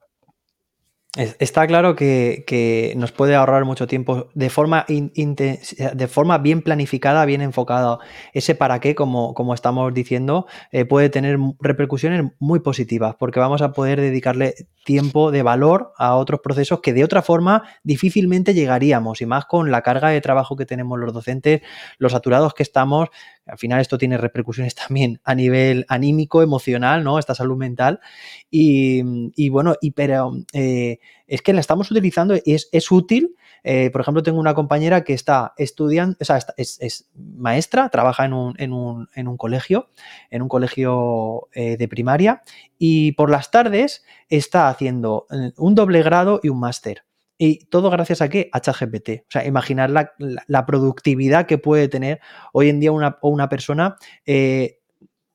[1.16, 7.40] Está claro que, nos puede ahorrar mucho tiempo de forma, de forma bien planificada, bien
[7.40, 7.98] enfocada.
[8.32, 13.60] Ese para qué, como, como estamos diciendo, eh, puede tener repercusiones muy positivas porque vamos
[13.60, 14.54] a poder dedicarle
[14.84, 19.72] tiempo de valor a otros procesos que de otra forma difícilmente llegaríamos y más con
[19.72, 21.62] la carga de trabajo que tenemos los docentes,
[21.98, 23.08] los saturados que estamos.
[23.50, 27.18] Al final esto tiene repercusiones también a nivel anímico, emocional, ¿no?
[27.18, 28.00] Esta salud mental.
[28.50, 33.36] Y, bueno, y pero eh, es que la estamos utilizando y es, es útil.
[33.62, 38.32] Eh, por ejemplo, tengo una compañera que está estudiando, o sea, es, maestra, trabaja en
[38.32, 39.88] un, colegio,
[40.30, 42.42] en un colegio eh, de primaria,
[42.78, 45.26] y por las tardes está haciendo
[45.58, 47.04] un doble grado y un máster.
[47.42, 48.50] Y todo gracias a qué?
[48.52, 49.22] A ChatGPT.
[49.22, 52.20] O sea, imaginar la, productividad que puede tener
[52.52, 54.80] hoy en día una, una persona, eh,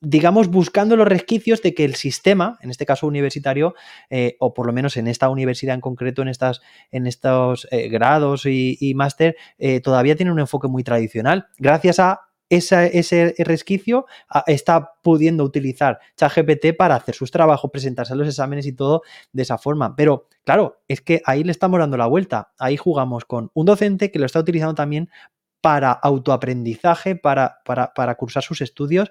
[0.02, 3.74] digamos, buscando los resquicios de que el sistema, en este caso universitario,
[4.12, 7.90] eh, o por lo menos en esta universidad en concreto, en, estas, en estos eh,
[7.90, 9.36] grados y máster,
[9.82, 11.48] todavía tiene un enfoque muy tradicional.
[11.58, 14.06] Gracias a ese resquicio
[14.46, 19.44] está pudiendo utilizar ChatGPT para hacer sus trabajos, presentarse a los exámenes y todo de
[19.44, 19.96] esa forma.
[19.96, 22.52] Pero claro, es que ahí le estamos dando la vuelta.
[22.60, 25.10] Ahí jugamos con un docente que lo está utilizando también
[25.62, 29.10] para autoaprendizaje, para, para, cursar sus estudios.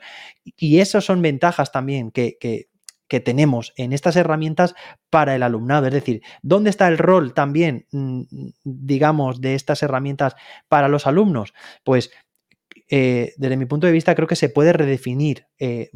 [0.56, 2.68] Y esas son ventajas también que, que,
[3.08, 4.74] que tenemos en estas herramientas
[5.10, 5.86] para el alumnado.
[5.86, 8.22] Es decir, ¿dónde está el rol también, mm,
[8.64, 10.36] digamos, de estas herramientas
[10.68, 11.54] para los alumnos?
[11.82, 12.10] Pues
[12.88, 15.90] eh, desde mi punto de vista, creo que se puede redefinir, eh,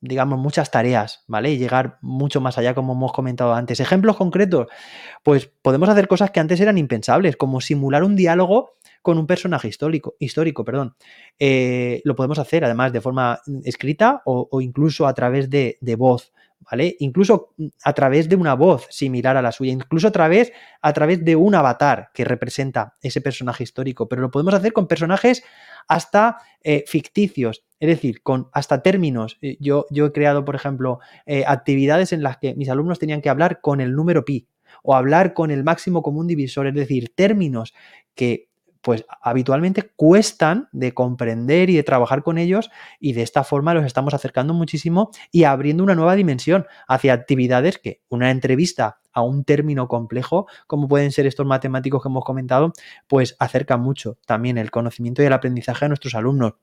[0.00, 1.52] digamos, muchas tareas, ¿vale?
[1.52, 3.80] Y llegar mucho más allá, como hemos comentado antes.
[3.80, 4.68] Ejemplos concretos,
[5.22, 8.70] pues podemos hacer cosas que antes eran impensables, como simular un diálogo
[9.02, 10.94] con un personaje histórico, histórico perdón.
[11.38, 16.32] Eh, lo podemos hacer, además, de forma escrita o, incluso a través de, de voz.
[16.70, 16.96] ¿vale?
[17.00, 20.92] Incluso mm, a través de una voz similar a la suya, incluso a través, a
[20.92, 25.42] través de un avatar que representa ese personaje histórico, pero lo podemos hacer con personajes
[25.88, 29.38] hasta eh, ficticios, es decir, con hasta términos.
[29.42, 33.20] Eh, yo, yo he creado, por ejemplo, eh, actividades en las que mis alumnos tenían
[33.20, 34.46] que hablar con el número pi
[34.82, 37.74] o hablar con el máximo común divisor, es decir, términos
[38.14, 38.48] que
[38.82, 43.86] pues habitualmente cuestan de comprender y de trabajar con ellos y de esta forma los
[43.86, 49.44] estamos acercando muchísimo y abriendo una nueva dimensión hacia actividades que una entrevista a un
[49.44, 52.72] término complejo, como pueden ser estos matemáticos que hemos comentado,
[53.06, 56.54] pues acerca mucho también el conocimiento y el aprendizaje a nuestros alumnos.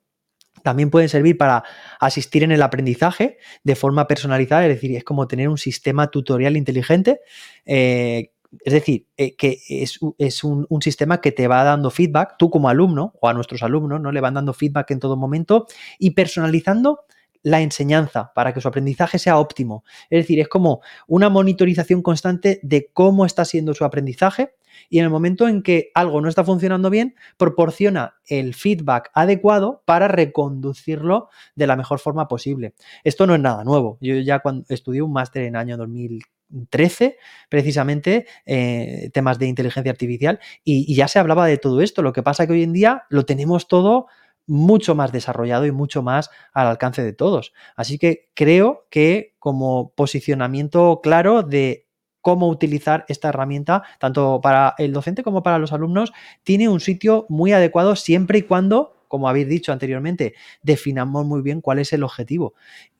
[0.63, 1.63] También pueden servir para
[1.99, 6.57] asistir en el aprendizaje de forma personalizada, es decir, es como tener un sistema tutorial
[6.57, 7.21] inteligente
[7.65, 8.31] eh,
[8.63, 9.99] es decir, eh, que es,
[10.43, 14.11] un, sistema que te va dando feedback, tú como alumno o a nuestros alumnos, ¿no?
[14.11, 15.67] Le van dando feedback en todo momento
[15.99, 17.01] y personalizando
[17.41, 19.83] la enseñanza para que su aprendizaje sea óptimo.
[20.09, 24.55] Es decir, es como una monitorización constante de cómo está siendo su aprendizaje
[24.89, 29.83] y en el momento en que algo no está funcionando bien, proporciona el feedback adecuado
[29.85, 32.73] para reconducirlo de la mejor forma posible.
[33.03, 33.97] Esto no es nada nuevo.
[34.01, 36.23] Yo ya cuando estudié un máster en el año 2000
[36.69, 37.17] 13,
[37.49, 42.01] precisamente, eh, temas de inteligencia artificial, y, ya se hablaba de todo esto.
[42.01, 44.07] Lo que pasa que hoy en día lo tenemos todo
[44.47, 47.53] mucho más desarrollado y mucho más al alcance de todos.
[47.75, 51.87] Así que creo que como posicionamiento claro de
[52.21, 56.11] cómo utilizar esta herramienta, tanto para el docente como para los alumnos,
[56.43, 61.59] tiene un sitio muy adecuado siempre y cuando como habéis dicho anteriormente, definamos muy bien
[61.59, 62.53] cuál es el objetivo.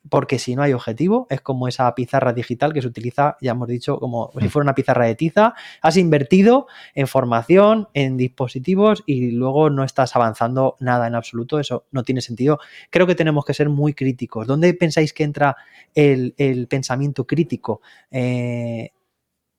[0.08, 3.68] Porque si no hay objetivo, es como esa pizarra digital que se utiliza, ya hemos
[3.68, 4.48] dicho, como si mm.
[4.50, 5.54] fuera una pizarra de tiza.
[5.82, 11.60] Has invertido en formación, en dispositivos y luego no estás avanzando nada en absoluto.
[11.60, 12.58] Eso no tiene sentido.
[12.90, 14.46] Creo que tenemos que ser muy críticos.
[14.46, 15.56] ¿Dónde pensáis que entra
[15.94, 16.34] el,
[16.68, 17.82] pensamiento crítico?
[18.10, 18.90] Eh,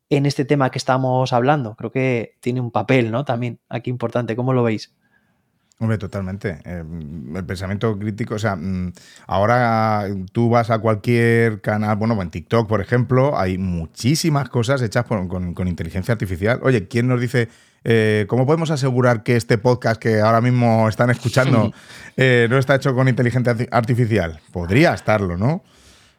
[0.10, 1.76] en este tema que estamos hablando.
[1.76, 3.24] Creo que tiene un papel, ¿no?
[3.24, 4.36] También aquí importante.
[4.36, 4.93] ¿Cómo lo veis?
[5.82, 6.59] Hombre, totalmente.
[6.63, 6.84] Eh,
[7.36, 8.93] el pensamiento crítico, o sea, mm,
[9.25, 15.05] ahora tú vas a cualquier canal, bueno, en TikTok, por ejemplo, hay muchísimas cosas hechas
[15.05, 16.59] con, inteligencia artificial.
[16.61, 17.49] Oye, ¿quién nos dice
[17.84, 21.73] eh, cómo podemos asegurar que este podcast que ahora mismo están escuchando
[22.15, 24.39] eh, no está hecho con inteligencia artificial?
[24.51, 25.63] Podría estarlo, ¿no?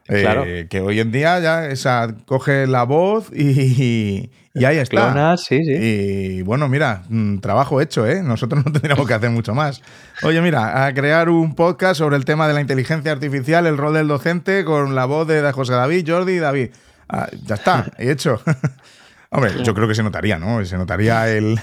[0.07, 0.44] Claro.
[0.68, 5.36] Que hoy en día ya esa, coge la voz y, y ahí está.
[5.36, 5.72] sí, sí.
[5.72, 8.22] Y bueno, mira, mm, trabajo hecho, ¿eh?
[8.22, 9.80] Nosotros no tendríamos que hacer mucho más.
[10.22, 13.94] Oye, mira, a crear un podcast sobre el tema de la inteligencia artificial, el rol
[13.94, 16.70] del docente, con la voz de José David, Jordi y David.
[17.09, 18.40] Ah, ya está, he hecho.
[19.30, 20.62] Hombre, yo creo que se notaría, ¿no?
[20.64, 21.59] Se notaría el.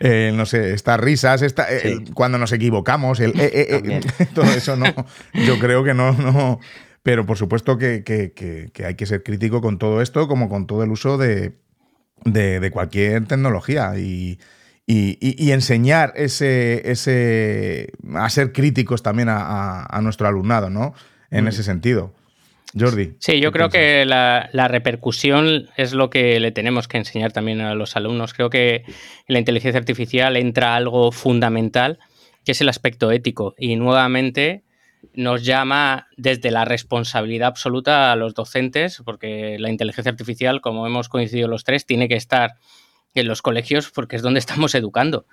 [0.34, 1.66] no sé, estas risas, esta,
[2.14, 4.86] cuando nos equivocamos, el eh, eh, eh, todo eso no,
[5.34, 6.60] yo creo que no, no.
[7.02, 10.82] Pero por supuesto que, que, hay que ser crítico con todo esto, como con todo
[10.82, 11.52] el uso de,
[12.24, 14.38] de, cualquier tecnología y,
[14.86, 20.94] enseñar ese, ese, a ser críticos también a, nuestro alumnado, ¿no?
[21.30, 22.12] En ese sentido.
[22.78, 23.14] Jordi.
[23.18, 27.74] Sí, yo creo que la, repercusión es lo que le tenemos que enseñar también a
[27.74, 28.34] los alumnos.
[28.34, 28.84] Creo que en
[29.28, 31.98] la inteligencia artificial entra algo fundamental,
[32.44, 33.54] que es el aspecto ético.
[33.58, 34.64] Y nuevamente
[35.14, 41.08] nos llama desde la responsabilidad absoluta a los docentes, porque la inteligencia artificial, como hemos
[41.08, 42.54] coincidido los tres, tiene que estar
[43.14, 45.26] en los colegios porque es donde estamos educando.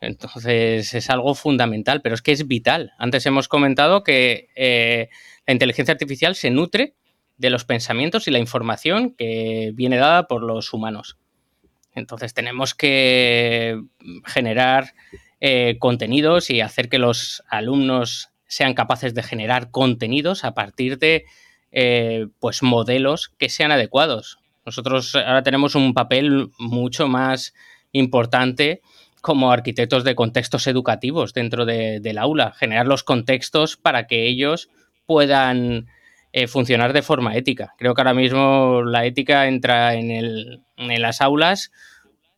[0.00, 2.92] Entonces es algo fundamental, pero es que es vital.
[2.98, 5.08] Antes hemos comentado que eh,
[5.46, 6.94] la inteligencia artificial se nutre
[7.36, 11.18] de los pensamientos y la información que viene dada por los humanos.
[11.94, 13.80] Entonces tenemos que
[14.26, 14.94] generar
[15.40, 21.24] eh, contenidos y hacer que los alumnos sean capaces de generar contenidos a partir de
[21.72, 24.38] eh, pues modelos que sean adecuados.
[24.64, 27.54] Nosotros ahora tenemos un papel mucho más
[27.92, 28.80] importante
[29.20, 34.68] como arquitectos de contextos educativos dentro del aula, generar los contextos para que ellos
[35.06, 35.86] puedan
[36.32, 37.74] eh, funcionar de forma ética.
[37.78, 41.72] Creo que ahora mismo la ética entra en, en las aulas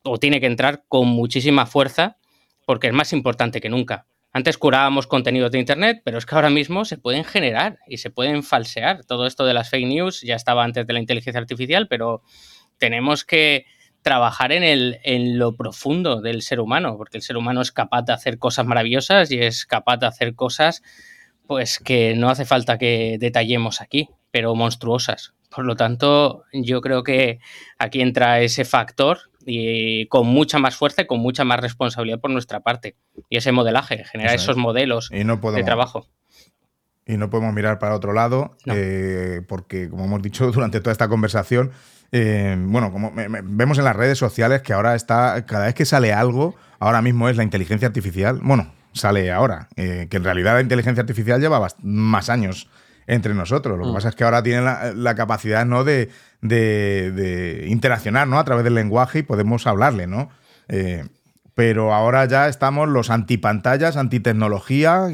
[0.03, 2.19] o tiene que entrar con muchísima fuerza
[2.67, 4.07] porque es más importante que nunca.
[4.37, 8.11] Antes curábamos contenidos de Internet, pero es que ahora mismo se pueden generar y se
[8.11, 9.03] pueden falsear.
[9.07, 12.21] Todo esto de las fake news ya estaba antes de la inteligencia artificial, pero
[12.77, 13.65] tenemos que
[14.03, 18.03] trabajar en, el, en lo profundo del ser humano, porque el ser humano es capaz
[18.03, 20.83] de hacer cosas maravillosas y es capaz de hacer cosas
[21.47, 25.33] pues que no hace falta que detallemos aquí, pero monstruosas.
[25.49, 27.39] Por lo tanto, yo creo que
[27.79, 32.31] aquí entra ese factor y con mucha más fuerza y con mucha más responsabilidad por
[32.31, 32.97] nuestra parte.
[33.31, 36.07] Y ese modelaje, generar esos modelos de trabajo.
[37.07, 41.09] Y no podemos mirar para otro lado, eh, porque como hemos dicho durante toda esta
[41.09, 41.71] conversación,
[42.11, 46.13] eh, bueno, como vemos en las redes sociales que ahora está, cada vez que sale
[46.13, 50.61] algo, ahora mismo es la inteligencia artificial, bueno, sale ahora, eh, que en realidad la
[50.61, 52.69] inteligencia artificial lleva más años
[53.07, 53.79] entre nosotros.
[53.79, 53.95] Lo que mm.
[53.95, 55.85] pasa es que ahora tienen la, capacidad ¿no?
[55.85, 56.11] de,
[57.69, 58.39] interaccionar ¿no?
[58.39, 60.31] a través del lenguaje y podemos hablarle, ¿no?
[60.69, 61.07] Eh,
[61.55, 65.09] pero ahora ya estamos los antipantallas, antitecnología,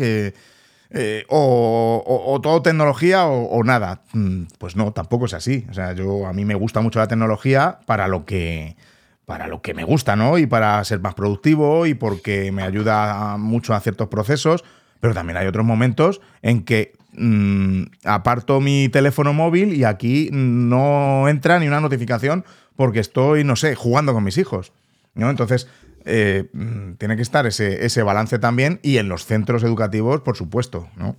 [0.95, 4.03] eh, o, todo tecnología o, nada.
[4.13, 5.67] Mm, pues no, tampoco es así.
[5.71, 8.77] O sea, yo a mí me gusta mucho la tecnología para lo que
[9.25, 10.37] para lo que me gusta, ¿no?
[10.37, 14.65] Y para ser más productivo y porque me ayuda mucho a ciertos procesos,
[15.01, 21.29] pero también hay otros momentos en que Mm, aparto mi teléfono móvil y aquí no
[21.29, 22.45] entra ni una notificación
[22.75, 24.73] porque estoy, no sé, jugando con mis hijos.
[25.15, 25.29] ¿no?
[25.29, 25.69] Entonces,
[26.07, 30.37] eh, mm, tiene que estar ese, ese, balance también y en los centros educativos, por
[30.37, 31.17] supuesto, ¿no?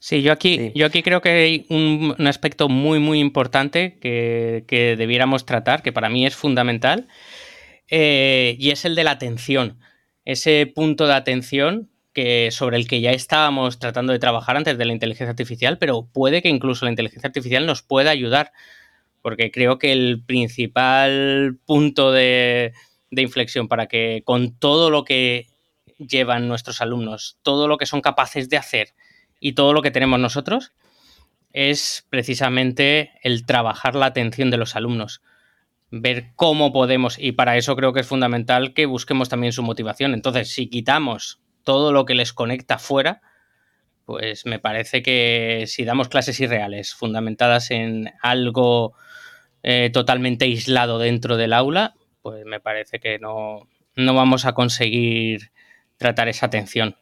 [0.00, 5.44] Sí, yo aquí, yo aquí creo que hay un, aspecto muy, muy importante que, debiéramos
[5.44, 7.08] tratar, que para mí es fundamental,
[7.88, 9.80] eh, y es el de la atención.
[10.24, 11.90] Ese punto de atención
[12.50, 16.42] sobre el que ya estábamos tratando de trabajar antes de la inteligencia artificial, pero puede
[16.42, 18.52] que incluso la inteligencia artificial nos pueda ayudar,
[19.22, 22.72] porque creo que el principal punto de,
[23.10, 25.46] inflexión para que con todo lo que
[25.98, 28.94] llevan nuestros alumnos, todo lo que son capaces de hacer
[29.40, 30.72] y todo lo que tenemos nosotros,
[31.52, 35.22] es precisamente el trabajar la atención de los alumnos
[35.90, 40.12] ver cómo podemos, y para eso creo que es fundamental que busquemos también su motivación.
[40.14, 43.20] Entonces, si quitamos todo lo que les conecta fuera,
[44.06, 48.94] pues me parece que si damos clases irreales, fundamentadas en algo
[49.62, 51.92] eh, totalmente aislado dentro del aula,
[52.22, 55.50] pues me parece que no, vamos a conseguir
[55.98, 56.96] tratar esa atención.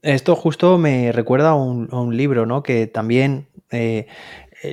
[0.00, 2.62] Esto justo me recuerda a un, libro, ¿no?
[2.62, 4.06] Que también eh,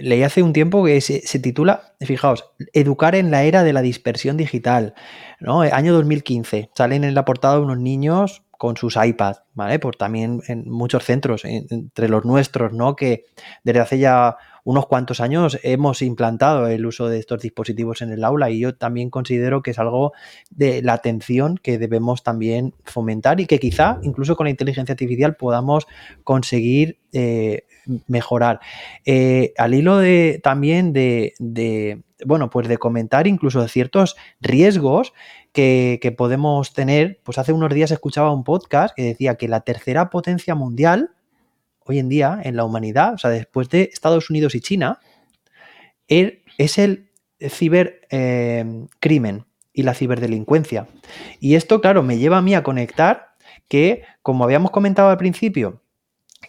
[0.02, 4.38] leí hace un tiempo que se, titula, fijaos, Educar en la era de la dispersión
[4.38, 4.94] digital,
[5.40, 5.62] ¿no?
[5.62, 6.70] Año 2015.
[6.76, 9.80] Salen en la portada unos niños con sus iPads, ¿vale?
[9.80, 12.96] Por también en muchos centros, entre los nuestros, ¿no?
[12.96, 13.26] Que
[13.64, 18.24] desde hace ya unos cuantos años hemos implantado el uso de estos dispositivos en el
[18.24, 20.14] aula y yo también considero que es algo
[20.50, 25.36] de la atención que debemos también fomentar y que quizá incluso con la inteligencia artificial
[25.36, 25.88] podamos
[26.24, 27.66] conseguir eh,
[28.08, 28.60] mejorar.
[29.06, 31.34] Eh, al hilo de también de,
[32.26, 35.14] bueno, pues de comentar incluso ciertos riesgos
[35.52, 40.10] que, podemos tener, pues hace unos días escuchaba un podcast que decía que la tercera
[40.10, 41.12] potencia mundial
[41.86, 45.00] hoy en día en la humanidad, o sea, después de Estados Unidos y China,
[46.08, 47.10] es el
[47.40, 50.88] cibercrimen eh, y la ciberdelincuencia.
[51.40, 53.36] Y esto, claro, me lleva a mí a conectar
[53.68, 55.81] que, como habíamos comentado al principio,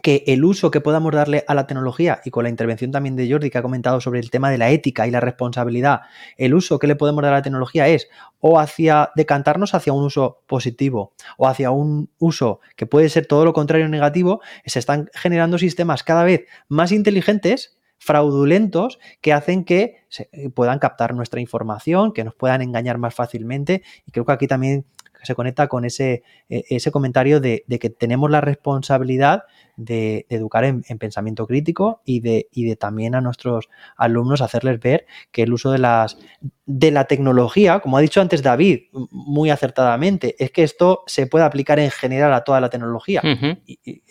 [0.00, 3.30] que el uso que podamos darle a la tecnología y con la intervención también de
[3.30, 6.00] Jordi que ha comentado sobre el tema de la ética y la responsabilidad,
[6.36, 8.08] el uso que le podemos dar a la tecnología es
[8.40, 13.44] o hacia decantarnos hacia un uso positivo o hacia un uso que puede ser todo
[13.44, 20.04] lo contrario negativo, se están generando sistemas cada vez más inteligentes fraudulentos que hacen que
[20.08, 23.84] se puedan captar nuestra información, que nos puedan engañar más fácilmente.
[24.04, 24.86] Y creo que aquí también
[25.22, 29.44] se conecta con ese, e, ese comentario de, que tenemos la responsabilidad
[29.76, 35.06] de, educar en, pensamiento crítico y de, y de también a nuestros alumnos hacerles ver
[35.30, 36.18] que el uso de las
[36.64, 41.44] de la tecnología, como ha dicho antes David, muy acertadamente, es que esto se puede
[41.44, 43.20] aplicar en general a toda la tecnología.
[43.66, 44.02] y,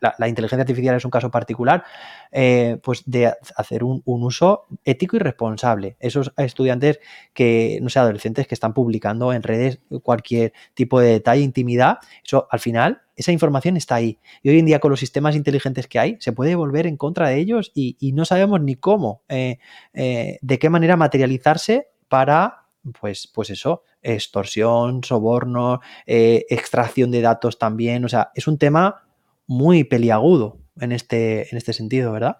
[0.00, 1.84] la, inteligencia artificial es un caso particular,
[2.32, 5.96] eh, pues de hacer un, uso ético y responsable.
[6.00, 6.98] Esos estudiantes
[7.32, 12.48] que, no sé, adolescentes que están publicando en redes cualquier tipo de detalle, intimidad, eso
[12.50, 14.18] al final esa información está ahí.
[14.42, 17.28] Y hoy en día con los sistemas inteligentes que hay, se puede volver en contra
[17.28, 19.58] de ellos y, no sabemos ni cómo, eh,
[19.92, 22.66] eh, de qué manera materializarse para,
[22.98, 28.06] pues, pues eso, extorsión, soborno, eh, extracción de datos también.
[28.06, 29.06] O sea, es un tema
[29.46, 32.38] muy peliagudo en este, en este sentido, ¿verdad?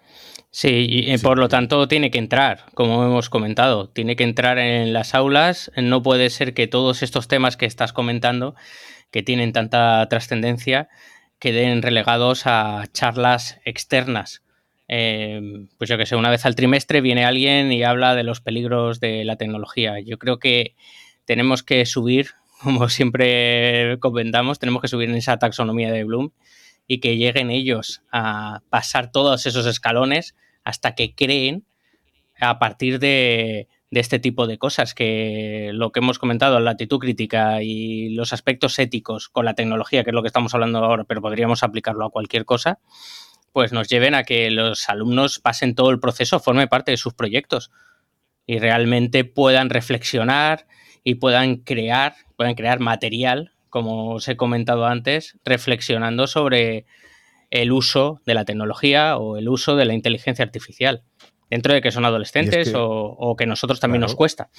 [0.50, 4.94] Sí, y por lo tanto tiene que entrar, como hemos comentado, tiene que entrar en
[4.94, 5.70] las aulas.
[5.76, 8.54] No puede ser que todos estos temas que estás comentando,
[9.10, 10.88] que tienen tanta trascendencia,
[11.38, 14.42] queden relegados a charlas externas.
[14.88, 18.40] Em, pues yo que sé, una vez al trimestre viene alguien y habla de los
[18.40, 20.00] peligros de la tecnología.
[20.00, 20.74] Yo creo que
[21.24, 22.30] tenemos que subir,
[22.62, 26.30] como siempre comentamos, tenemos que subir en esa taxonomía de Bloom
[26.86, 30.34] y que lleguen ellos a pasar todos esos escalones
[30.64, 31.64] hasta que creen
[32.40, 36.98] a partir de, de este tipo de cosas, que lo que hemos comentado, la actitud
[36.98, 41.04] crítica y los aspectos éticos con la tecnología, que es lo que estamos hablando ahora,
[41.04, 42.78] pero podríamos aplicarlo a cualquier cosa,
[43.52, 47.14] pues nos lleven a que los alumnos pasen todo el proceso, forme parte de sus
[47.14, 47.72] proyectos
[48.46, 50.66] y realmente puedan reflexionar
[51.02, 56.86] y puedan crear, puedan crear material, como os he comentado antes, reflexionando sobre
[57.50, 61.02] el uso de la tecnología o el uso de la inteligencia artificial,
[61.50, 64.50] dentro de que son adolescentes o, que nosotros también nos cuesta.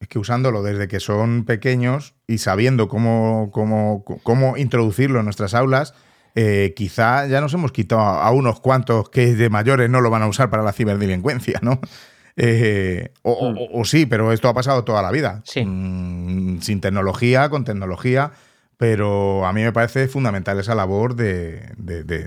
[0.00, 5.54] Es que usándolo desde que son pequeños y sabiendo cómo, cómo, cómo introducirlo en nuestras
[5.54, 5.94] aulas,
[6.34, 10.22] eh, quizá ya nos hemos quitado a unos cuantos que de mayores no lo van
[10.22, 11.80] a usar para la ciberdelincuencia, ¿no?
[12.36, 13.28] Eh, mm.
[13.72, 15.42] o, sí, pero esto ha pasado toda la vida.
[15.54, 18.32] Mm, sin tecnología, con tecnología.
[18.78, 21.74] Pero a mí me parece fundamental esa labor de,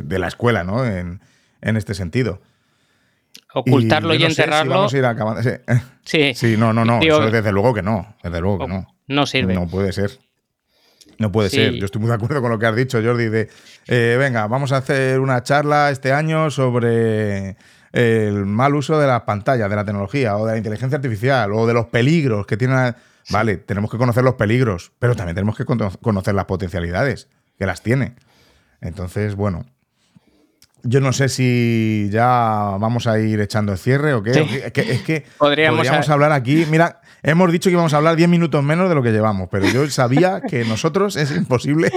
[0.08, 0.86] la escuela, ¿no?
[0.86, 1.20] En,
[1.62, 2.40] este sentido.
[3.58, 4.90] Ocultarlo y, enterrarlo.
[4.90, 6.34] Sí.
[6.36, 6.58] sí.
[6.58, 7.00] no, no, no.
[7.00, 8.16] desde luego que no.
[8.22, 8.88] Desde luego que no.
[9.08, 9.54] No sirve.
[9.54, 10.20] No puede ser.
[11.18, 11.74] No puede ser.
[11.76, 13.50] Yo estoy muy de acuerdo con lo que has dicho, Jordi, de,
[13.88, 17.56] eh, venga, vamos a hacer una charla este año sobre
[17.94, 21.66] el mal uso de las pantallas, de la tecnología, o de la inteligencia artificial, o
[21.66, 22.94] de los peligros que tiene...
[23.30, 27.82] Vale, tenemos que conocer los peligros, pero también tenemos que conocer las potencialidades, que las
[27.82, 28.16] tiene.
[28.82, 29.66] Entonces, bueno,
[30.88, 34.32] yo no sé si ya vamos a ir echando el cierre o qué.
[34.74, 36.66] Es que, podríamos, hablar aquí.
[36.70, 39.66] Mira, hemos dicho que íbamos a hablar 10 minutos menos de lo que llevamos, pero
[39.68, 41.92] yo sabía que nosotros es imposible.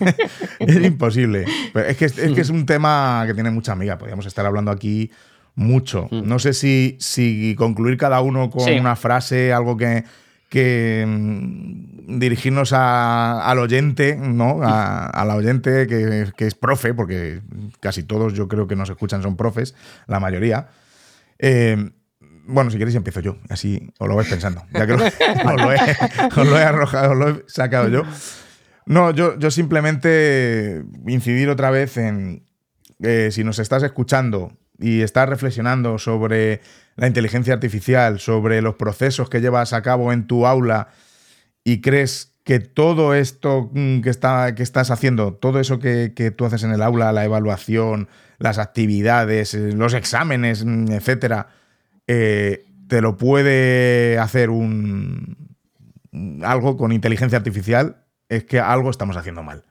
[0.58, 1.44] es imposible.
[1.74, 2.06] es, que,
[2.40, 3.98] es un tema que tiene mucha amiga.
[3.98, 5.12] Podríamos estar hablando aquí
[5.54, 6.08] mucho.
[6.10, 6.28] Mm.
[6.28, 10.04] No sé si, si concluir cada uno con una frase, algo que,
[10.48, 14.60] que mm, dirigirnos al oyente, ¿no?
[14.62, 17.40] A, la oyente que, es profe, porque
[17.80, 19.74] casi todos yo creo que nos escuchan son profes,
[20.06, 20.68] la mayoría.
[21.38, 21.90] Eh,
[22.46, 26.62] bueno, si queréis empiezo yo, así os lo vais pensando, ya que os, lo he,
[26.62, 28.02] arrojado, os lo he sacado yo.
[28.86, 32.44] No, yo, yo simplemente incidir otra vez en,
[33.02, 36.60] eh, si nos estás escuchando y estás reflexionando sobre
[36.96, 40.88] la inteligencia artificial, sobre los procesos que llevas a cabo en tu aula
[41.64, 46.44] y crees que todo esto mm, que, está, que estás haciendo, todo eso que, tú
[46.44, 51.48] haces en el aula, la evaluación, las actividades, eh, los exámenes, mm, etcétera,
[52.06, 55.36] eh, te lo puede hacer un
[56.44, 59.64] algo con inteligencia artificial, es que algo estamos haciendo mal.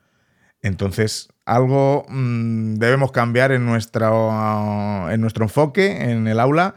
[0.62, 6.76] Entonces, algo mm, debemos cambiar en, nuestro, en nuestro enfoque en el aula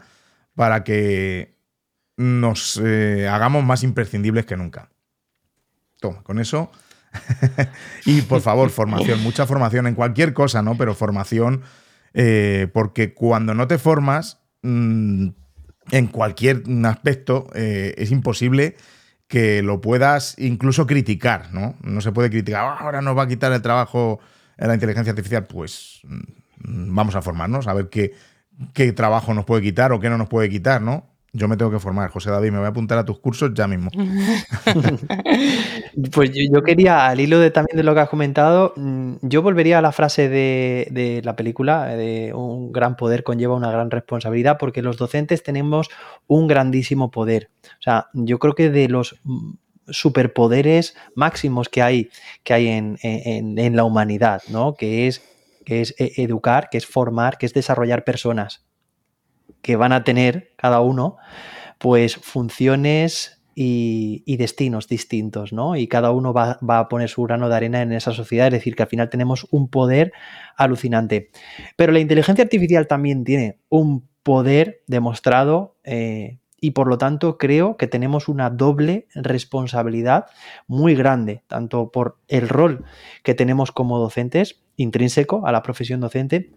[0.57, 1.55] para que
[2.17, 4.89] nos eh, hagamos más imprescindibles que nunca.
[5.99, 6.71] Toma, con eso.
[8.05, 10.75] y por favor, formación, mucha formación en cualquier cosa, ¿no?
[10.75, 11.61] Pero formación,
[12.15, 15.27] eh, porque cuando no te formas mm,
[15.91, 18.77] en cualquier aspecto, eh, es imposible
[19.27, 21.75] que lo puedas incluso criticar, ¿no?
[21.83, 24.19] No se puede criticar, ah, ahora nos va a quitar el trabajo
[24.57, 25.45] la inteligencia artificial.
[25.45, 28.15] Pues mm, vamos a formarnos, a ver qué,
[28.73, 31.05] qué trabajo nos puede quitar o qué no nos puede quitar, ¿no?
[31.33, 33.67] Yo me tengo que formar, José David, me voy a apuntar a tus cursos ya
[33.67, 33.91] mismo.
[36.11, 39.77] pues yo, quería, al hilo de también de lo que has comentado, mm, yo volvería
[39.77, 44.57] a la frase de, de, la película, de un gran poder conlleva una gran responsabilidad,
[44.57, 45.89] porque los docentes tenemos
[46.25, 47.49] un grandísimo poder.
[47.65, 49.51] O sea, yo creo que de los mm,
[49.89, 52.09] superpoderes máximos que hay,
[52.43, 54.75] que hay en, en la humanidad, ¿no?
[54.75, 55.21] Que es,
[55.67, 58.65] que es e, educar, que es formar, que es desarrollar personas
[59.61, 61.17] que van a tener cada uno,
[61.77, 65.75] pues funciones y, destinos distintos, ¿no?
[65.75, 68.77] Y cada uno va, a poner su grano de arena en esa sociedad, es decir,
[68.77, 70.13] que al final tenemos un poder
[70.55, 71.31] alucinante.
[71.75, 77.77] Pero la inteligencia artificial también tiene un poder demostrado eh, y por lo tanto creo
[77.77, 80.25] que tenemos una doble responsabilidad
[80.67, 82.85] muy grande, tanto por el rol
[83.23, 86.51] que tenemos como docentes, intrínseco a la profesión docente,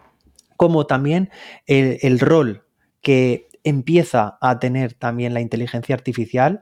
[0.57, 1.31] como también
[1.67, 2.65] el, rol
[3.01, 6.61] que empieza a tener también la inteligencia artificial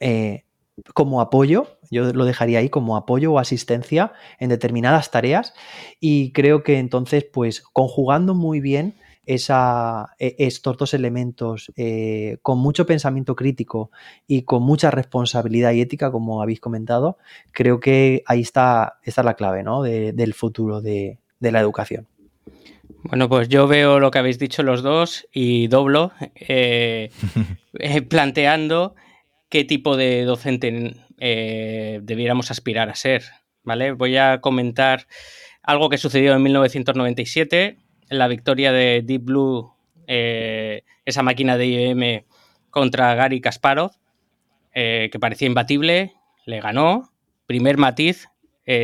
[0.00, 0.44] eh,
[0.94, 5.54] como apoyo, yo lo dejaría ahí como apoyo o asistencia en determinadas tareas.
[6.00, 8.96] Y creo que entonces pues conjugando muy bien
[9.26, 13.90] esa, e, estos dos elementos eh, con mucho pensamiento crítico
[14.26, 17.18] y con mucha responsabilidad y ética, como habéis comentado,
[17.52, 19.82] creo que ahí está, está la clave ¿no?
[19.82, 22.08] del futuro de la educación.
[23.08, 27.10] Bueno, pues yo veo lo que habéis dicho los dos y doblo eh,
[27.78, 28.96] eh, planteando
[29.48, 33.24] qué tipo de docente eh, debiéramos aspirar a ser.
[33.62, 33.92] ¿vale?
[33.92, 35.06] Voy a comentar
[35.62, 37.78] algo que sucedió en 1997,
[38.08, 39.72] la victoria de Deep Blue,
[40.06, 42.24] esa máquina de IBM
[42.70, 43.92] contra Gary Kasparov,
[44.72, 47.10] que parecía imbatible, le ganó.
[47.46, 48.28] Primer matiz,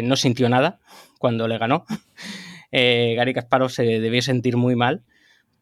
[0.03, 0.81] no sintió nada
[1.23, 1.85] cuando le ganó
[2.73, 5.05] eh, Gary Kasparov se debió sentir muy mal,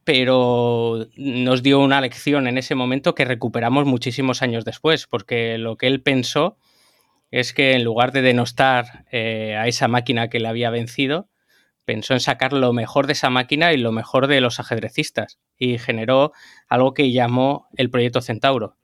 [0.05, 5.77] pero nos dio una lección en ese momento que recuperamos muchísimos años después, porque lo
[5.77, 6.57] que él pensó
[7.31, 11.29] es que en lugar de denostar eh, a esa máquina que le había vencido,
[11.85, 15.79] pensó en sacar lo mejor de esa máquina y lo mejor de los ajedrecistas y
[15.79, 16.33] generó
[16.69, 18.77] algo que llamó el proyecto Centauro,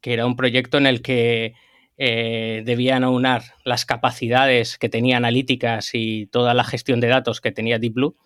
[0.00, 1.54] que era un proyecto en el que
[1.96, 7.52] eh, debían aunar las capacidades que tenía analíticas y toda la gestión de datos que
[7.52, 8.16] tenía Deep Blue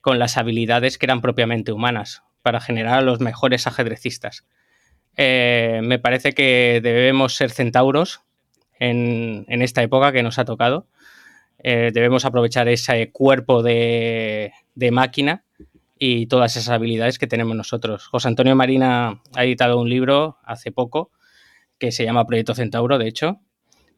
[0.00, 4.44] con las habilidades que eran propiamente humanas para generar a los mejores ajedrecistas.
[5.16, 8.20] Eh, me parece que debemos ser centauros
[8.78, 10.86] en, esta época que nos ha tocado.
[11.58, 15.44] Eh, debemos aprovechar ese cuerpo de, de máquina
[15.98, 18.06] y todas esas habilidades que tenemos nosotros.
[18.06, 21.10] José Antonio Marina ha editado un libro hace poco
[21.78, 23.40] que se llama Proyecto Centauro, de hecho,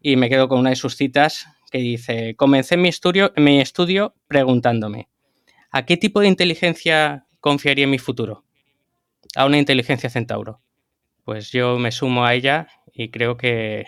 [0.00, 4.14] y me quedo con una de sus citas que dice, comencé mi estudio, mi estudio
[4.26, 5.08] preguntándome,
[5.70, 8.44] ¿a qué tipo de inteligencia confiaría en mi futuro?
[9.36, 10.60] A una inteligencia centauro.
[11.24, 13.86] Pues yo me sumo a ella y creo que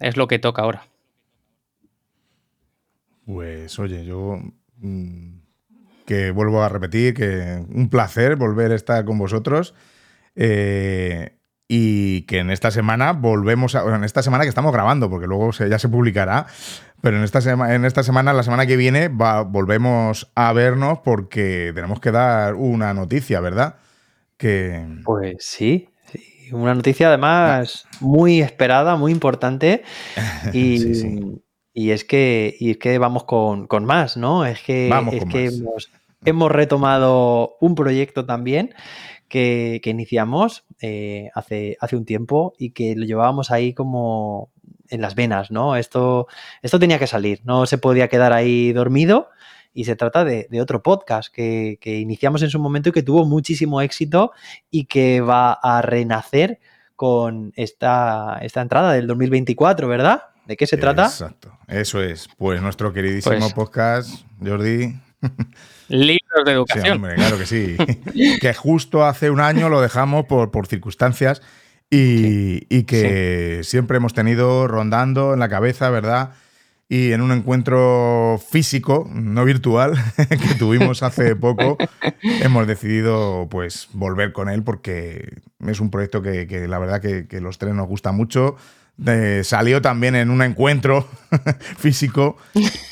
[0.00, 0.88] es lo que toca ahora.
[3.32, 4.38] Pues oye, yo
[4.78, 5.40] mm,
[6.06, 9.74] que vuelvo a repetir que un placer volver a estar con vosotros.
[10.34, 11.36] Eh,
[11.72, 15.52] y que en esta semana volvemos a, en esta semana que estamos grabando, porque luego
[15.52, 16.46] ya se publicará,
[17.00, 17.38] pero en esta,
[17.72, 22.92] en esta semana, la semana que viene, volvemos a vernos porque tenemos que dar una
[22.92, 23.76] noticia, ¿verdad?
[24.36, 24.84] Que...
[25.04, 25.90] Pues sí,
[26.50, 29.84] una noticia además muy esperada, muy importante
[30.52, 31.40] y,
[31.80, 34.44] y es que y es que vamos con, más, ¿no?
[34.44, 35.90] Es que, es que hemos,
[36.26, 38.74] hemos retomado un proyecto también
[39.28, 44.50] que, iniciamos eh, hace, hace un tiempo y que lo llevábamos ahí como
[44.90, 45.76] en las venas, ¿no?
[45.76, 46.26] Esto,
[46.60, 49.30] esto tenía que salir, no se podía quedar ahí dormido
[49.72, 53.80] y se trata de, otro podcast que, iniciamos en su momento y que tuvo muchísimo
[53.80, 54.32] éxito
[54.70, 56.60] y que va a renacer
[56.94, 60.24] con esta, esta entrada del 2024, ¿verdad?
[60.50, 61.04] ¿De qué se trata?
[61.04, 62.26] Exacto, eso es.
[62.36, 64.10] Pues nuestro queridísimo pues podcast,
[64.44, 64.98] Jordi.
[65.88, 67.00] Libros de educación.
[67.00, 67.76] claro que sí.
[68.40, 71.40] que justo hace un año lo dejamos por, por circunstancias
[71.88, 76.32] y, que siempre hemos tenido rondando en la cabeza, ¿verdad?
[76.88, 81.78] Y en un encuentro físico, no virtual, que tuvimos hace poco,
[82.42, 87.58] hemos decidido pues volver con él porque es un proyecto que, la verdad que, los
[87.58, 88.56] tres nos gusta mucho.
[89.42, 91.08] Salió también en un encuentro
[91.78, 92.36] físico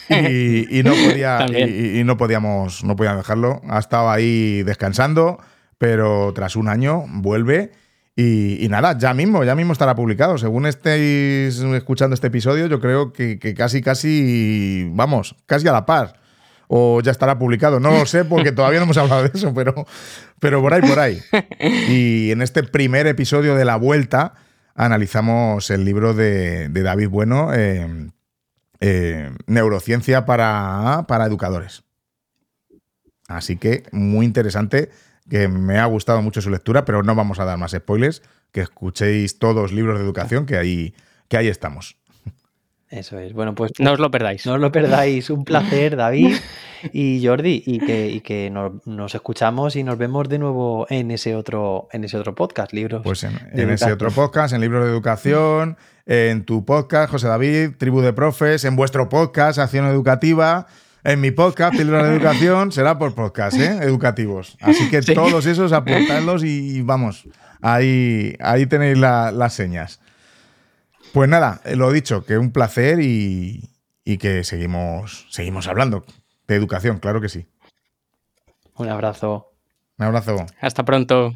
[0.09, 3.61] y, no podía, y, no podíamos no podíamos dejarlo.
[3.69, 5.39] Ha estado ahí descansando,
[5.79, 7.73] pero tras un año vuelve
[8.21, 10.39] y, nada, ya mismo, ya mismo estará publicado.
[10.39, 16.15] Según estéis escuchando este episodio, yo creo que, casi, casi, vamos, casi a la par.
[16.67, 17.79] O ya estará publicado.
[17.79, 19.87] No lo sé porque todavía no hemos hablado de eso, pero,
[20.41, 21.21] pero por ahí, por ahí.
[21.89, 24.35] Y en este primer episodio de La Vuelta
[24.79, 28.11] analizamos el libro de, David Bueno, eh,
[28.81, 31.83] eh, Neurociencia para, para educadores.
[33.26, 34.91] Así que muy interesante
[35.29, 38.22] que me ha gustado mucho su lectura, pero no vamos a dar más spoilers,
[38.53, 40.95] que escuchéis todos libros de educación, que ahí,
[41.29, 41.98] que ahí estamos.
[42.91, 43.32] Eso es.
[43.34, 44.47] Bueno, pues no os lo perdáis.
[44.47, 45.28] No os lo perdáis.
[45.30, 46.36] Un placer, David
[46.93, 51.89] y Jordi, y que, que nos, escuchamos y nos vemos de nuevo en ese otro,
[51.93, 53.03] en ese otro podcast, libros.
[53.05, 55.76] Pues en, en ese otro podcast, en libros de educación,
[56.07, 60.66] en tu podcast, José David, Tribu de Profes, en vuestro podcast, Acción Educativa
[61.05, 63.78] en mi podcast, Píldora de Educación, será por podcast, ¿eh?
[63.82, 64.57] Educativos.
[64.61, 67.28] Así que todos esos apuntadlos y, vamos,
[67.62, 70.01] ahí, ahí tenéis las señas.
[71.13, 73.71] Pues nada, lo dicho, que un placer y,
[74.05, 76.05] y que seguimos, seguimos hablando
[76.47, 77.47] de educación, claro que sí.
[78.75, 79.53] Un abrazo.
[79.99, 80.47] Un abrazo.
[80.61, 81.33] Hasta pronto.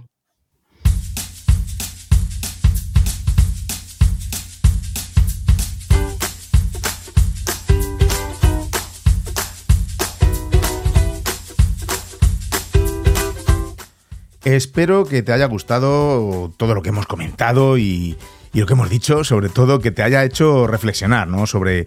[14.45, 18.17] Espero que te haya gustado todo lo que hemos comentado y,
[18.61, 21.47] lo que hemos dicho, sobre todo que te haya hecho reflexionar ¿no?
[21.47, 21.87] sobre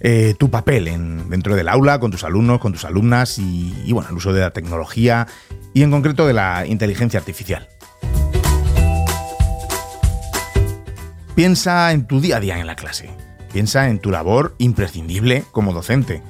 [0.00, 4.10] eh, tu papel en, dentro del aula, con tus alumnos, con tus alumnas y, bueno,
[4.10, 5.26] el uso de la tecnología
[5.72, 7.68] y en concreto de la inteligencia artificial.
[11.34, 13.10] Piensa en tu día a día en la clase.
[13.52, 16.22] Piensa en tu labor imprescindible como docente.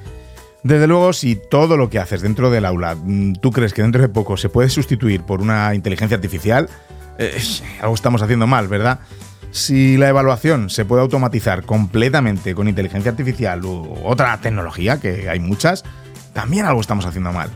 [0.63, 4.01] Desde luego, si todo lo que haces dentro del aula, mm, tú crees que dentro
[4.01, 6.69] de poco se puede sustituir por una inteligencia artificial,
[7.17, 7.37] eh,
[7.81, 9.01] algo estamos haciendo mal, ¿verdad?
[9.53, 15.39] Si la evaluación se puede automatizar completamente con inteligencia artificial u otra tecnología, que hay
[15.39, 15.83] muchas,
[16.33, 17.51] también algo estamos haciendo mal.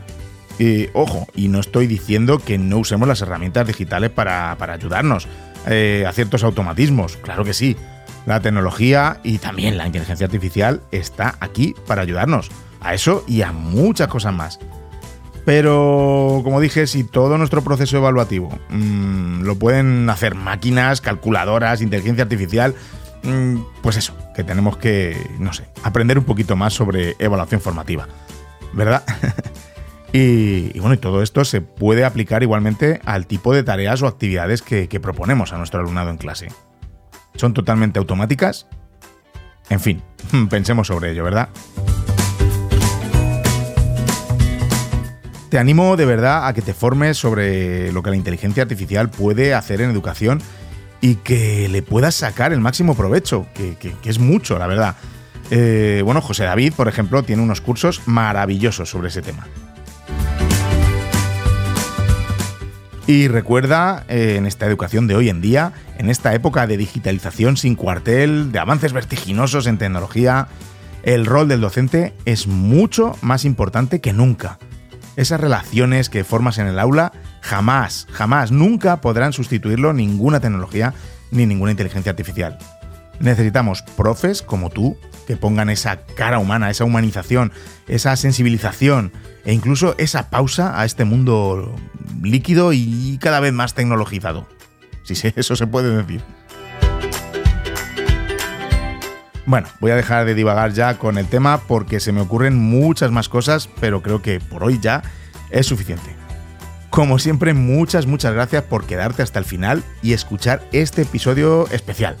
[0.94, 5.26] Ojo, y no estoy diciendo que no usemos las herramientas digitales para, ayudarnos
[5.66, 7.76] eh, a ciertos automatismos, claro que sí.
[8.26, 12.48] La tecnología y también la inteligencia artificial está aquí para ayudarnos
[12.80, 14.60] a eso y a muchas cosas más.
[15.48, 22.24] Pero, como dije, si todo nuestro proceso evaluativo mm, lo pueden hacer máquinas, calculadoras, inteligencia
[22.24, 22.74] artificial,
[23.22, 28.08] mm, pues eso, que tenemos que, no sé, aprender un poquito más sobre evaluación formativa,
[28.74, 29.04] ¿verdad?
[30.12, 34.60] y, bueno, y todo esto se puede aplicar igualmente al tipo de tareas o actividades
[34.60, 36.48] que proponemos a nuestro alumnado en clase.
[37.36, 38.66] ¿Son totalmente automáticas?
[39.70, 40.02] En fin,
[40.50, 41.48] pensemos sobre ello, ¿verdad?
[45.48, 49.54] Te animo de verdad a que te formes sobre lo que la inteligencia artificial puede
[49.54, 50.42] hacer en educación
[51.00, 54.96] y que le puedas sacar el máximo provecho, que, es mucho, la verdad.
[55.50, 59.46] Eh, bueno, José David, por ejemplo, tiene unos cursos maravillosos sobre ese tema.
[63.06, 67.56] Y recuerda, eh, en esta educación de hoy en día, en esta época de digitalización
[67.56, 70.48] sin cuartel, de avances vertiginosos en tecnología,
[71.04, 74.58] el rol del docente es mucho más importante que nunca
[75.18, 77.10] esas relaciones que formas en el aula
[77.40, 80.94] jamás, jamás, nunca podrán sustituirlo ninguna tecnología
[81.32, 82.56] ni ninguna inteligencia artificial.
[83.18, 84.96] Necesitamos profes como tú
[85.26, 87.50] que pongan esa cara humana, esa humanización,
[87.88, 89.10] esa sensibilización
[89.44, 91.74] e incluso esa pausa a este mundo
[92.22, 94.46] líquido y cada vez más tecnologizado.
[95.02, 96.22] Si sí, eso se puede decir.
[99.48, 103.10] Bueno, voy a dejar de divagar ya con el tema porque se me ocurren muchas
[103.10, 105.02] más cosas, pero creo que por hoy ya
[105.48, 106.14] es suficiente.
[106.90, 112.18] Como siempre, muchas, muchas gracias por quedarte hasta el final y escuchar este episodio especial.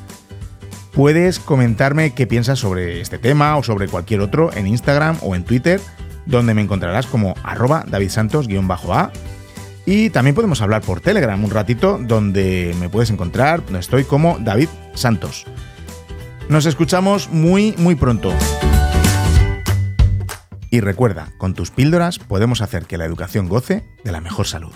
[0.94, 5.44] Puedes comentarme qué piensas sobre este tema o sobre cualquier otro en Instagram o en
[5.44, 5.82] Twitter.
[6.24, 9.12] donde me encontrarás como arroba davidsantos-a.
[9.84, 14.38] Y también podemos hablar por Telegram un ratito, donde me puedes encontrar, donde estoy como
[14.38, 15.44] David Santos.
[16.48, 18.32] Nos escuchamos muy, muy pronto.
[20.70, 24.72] Y recuerda, con tus píldoras podemos hacer que la educación goce de la mejor salud.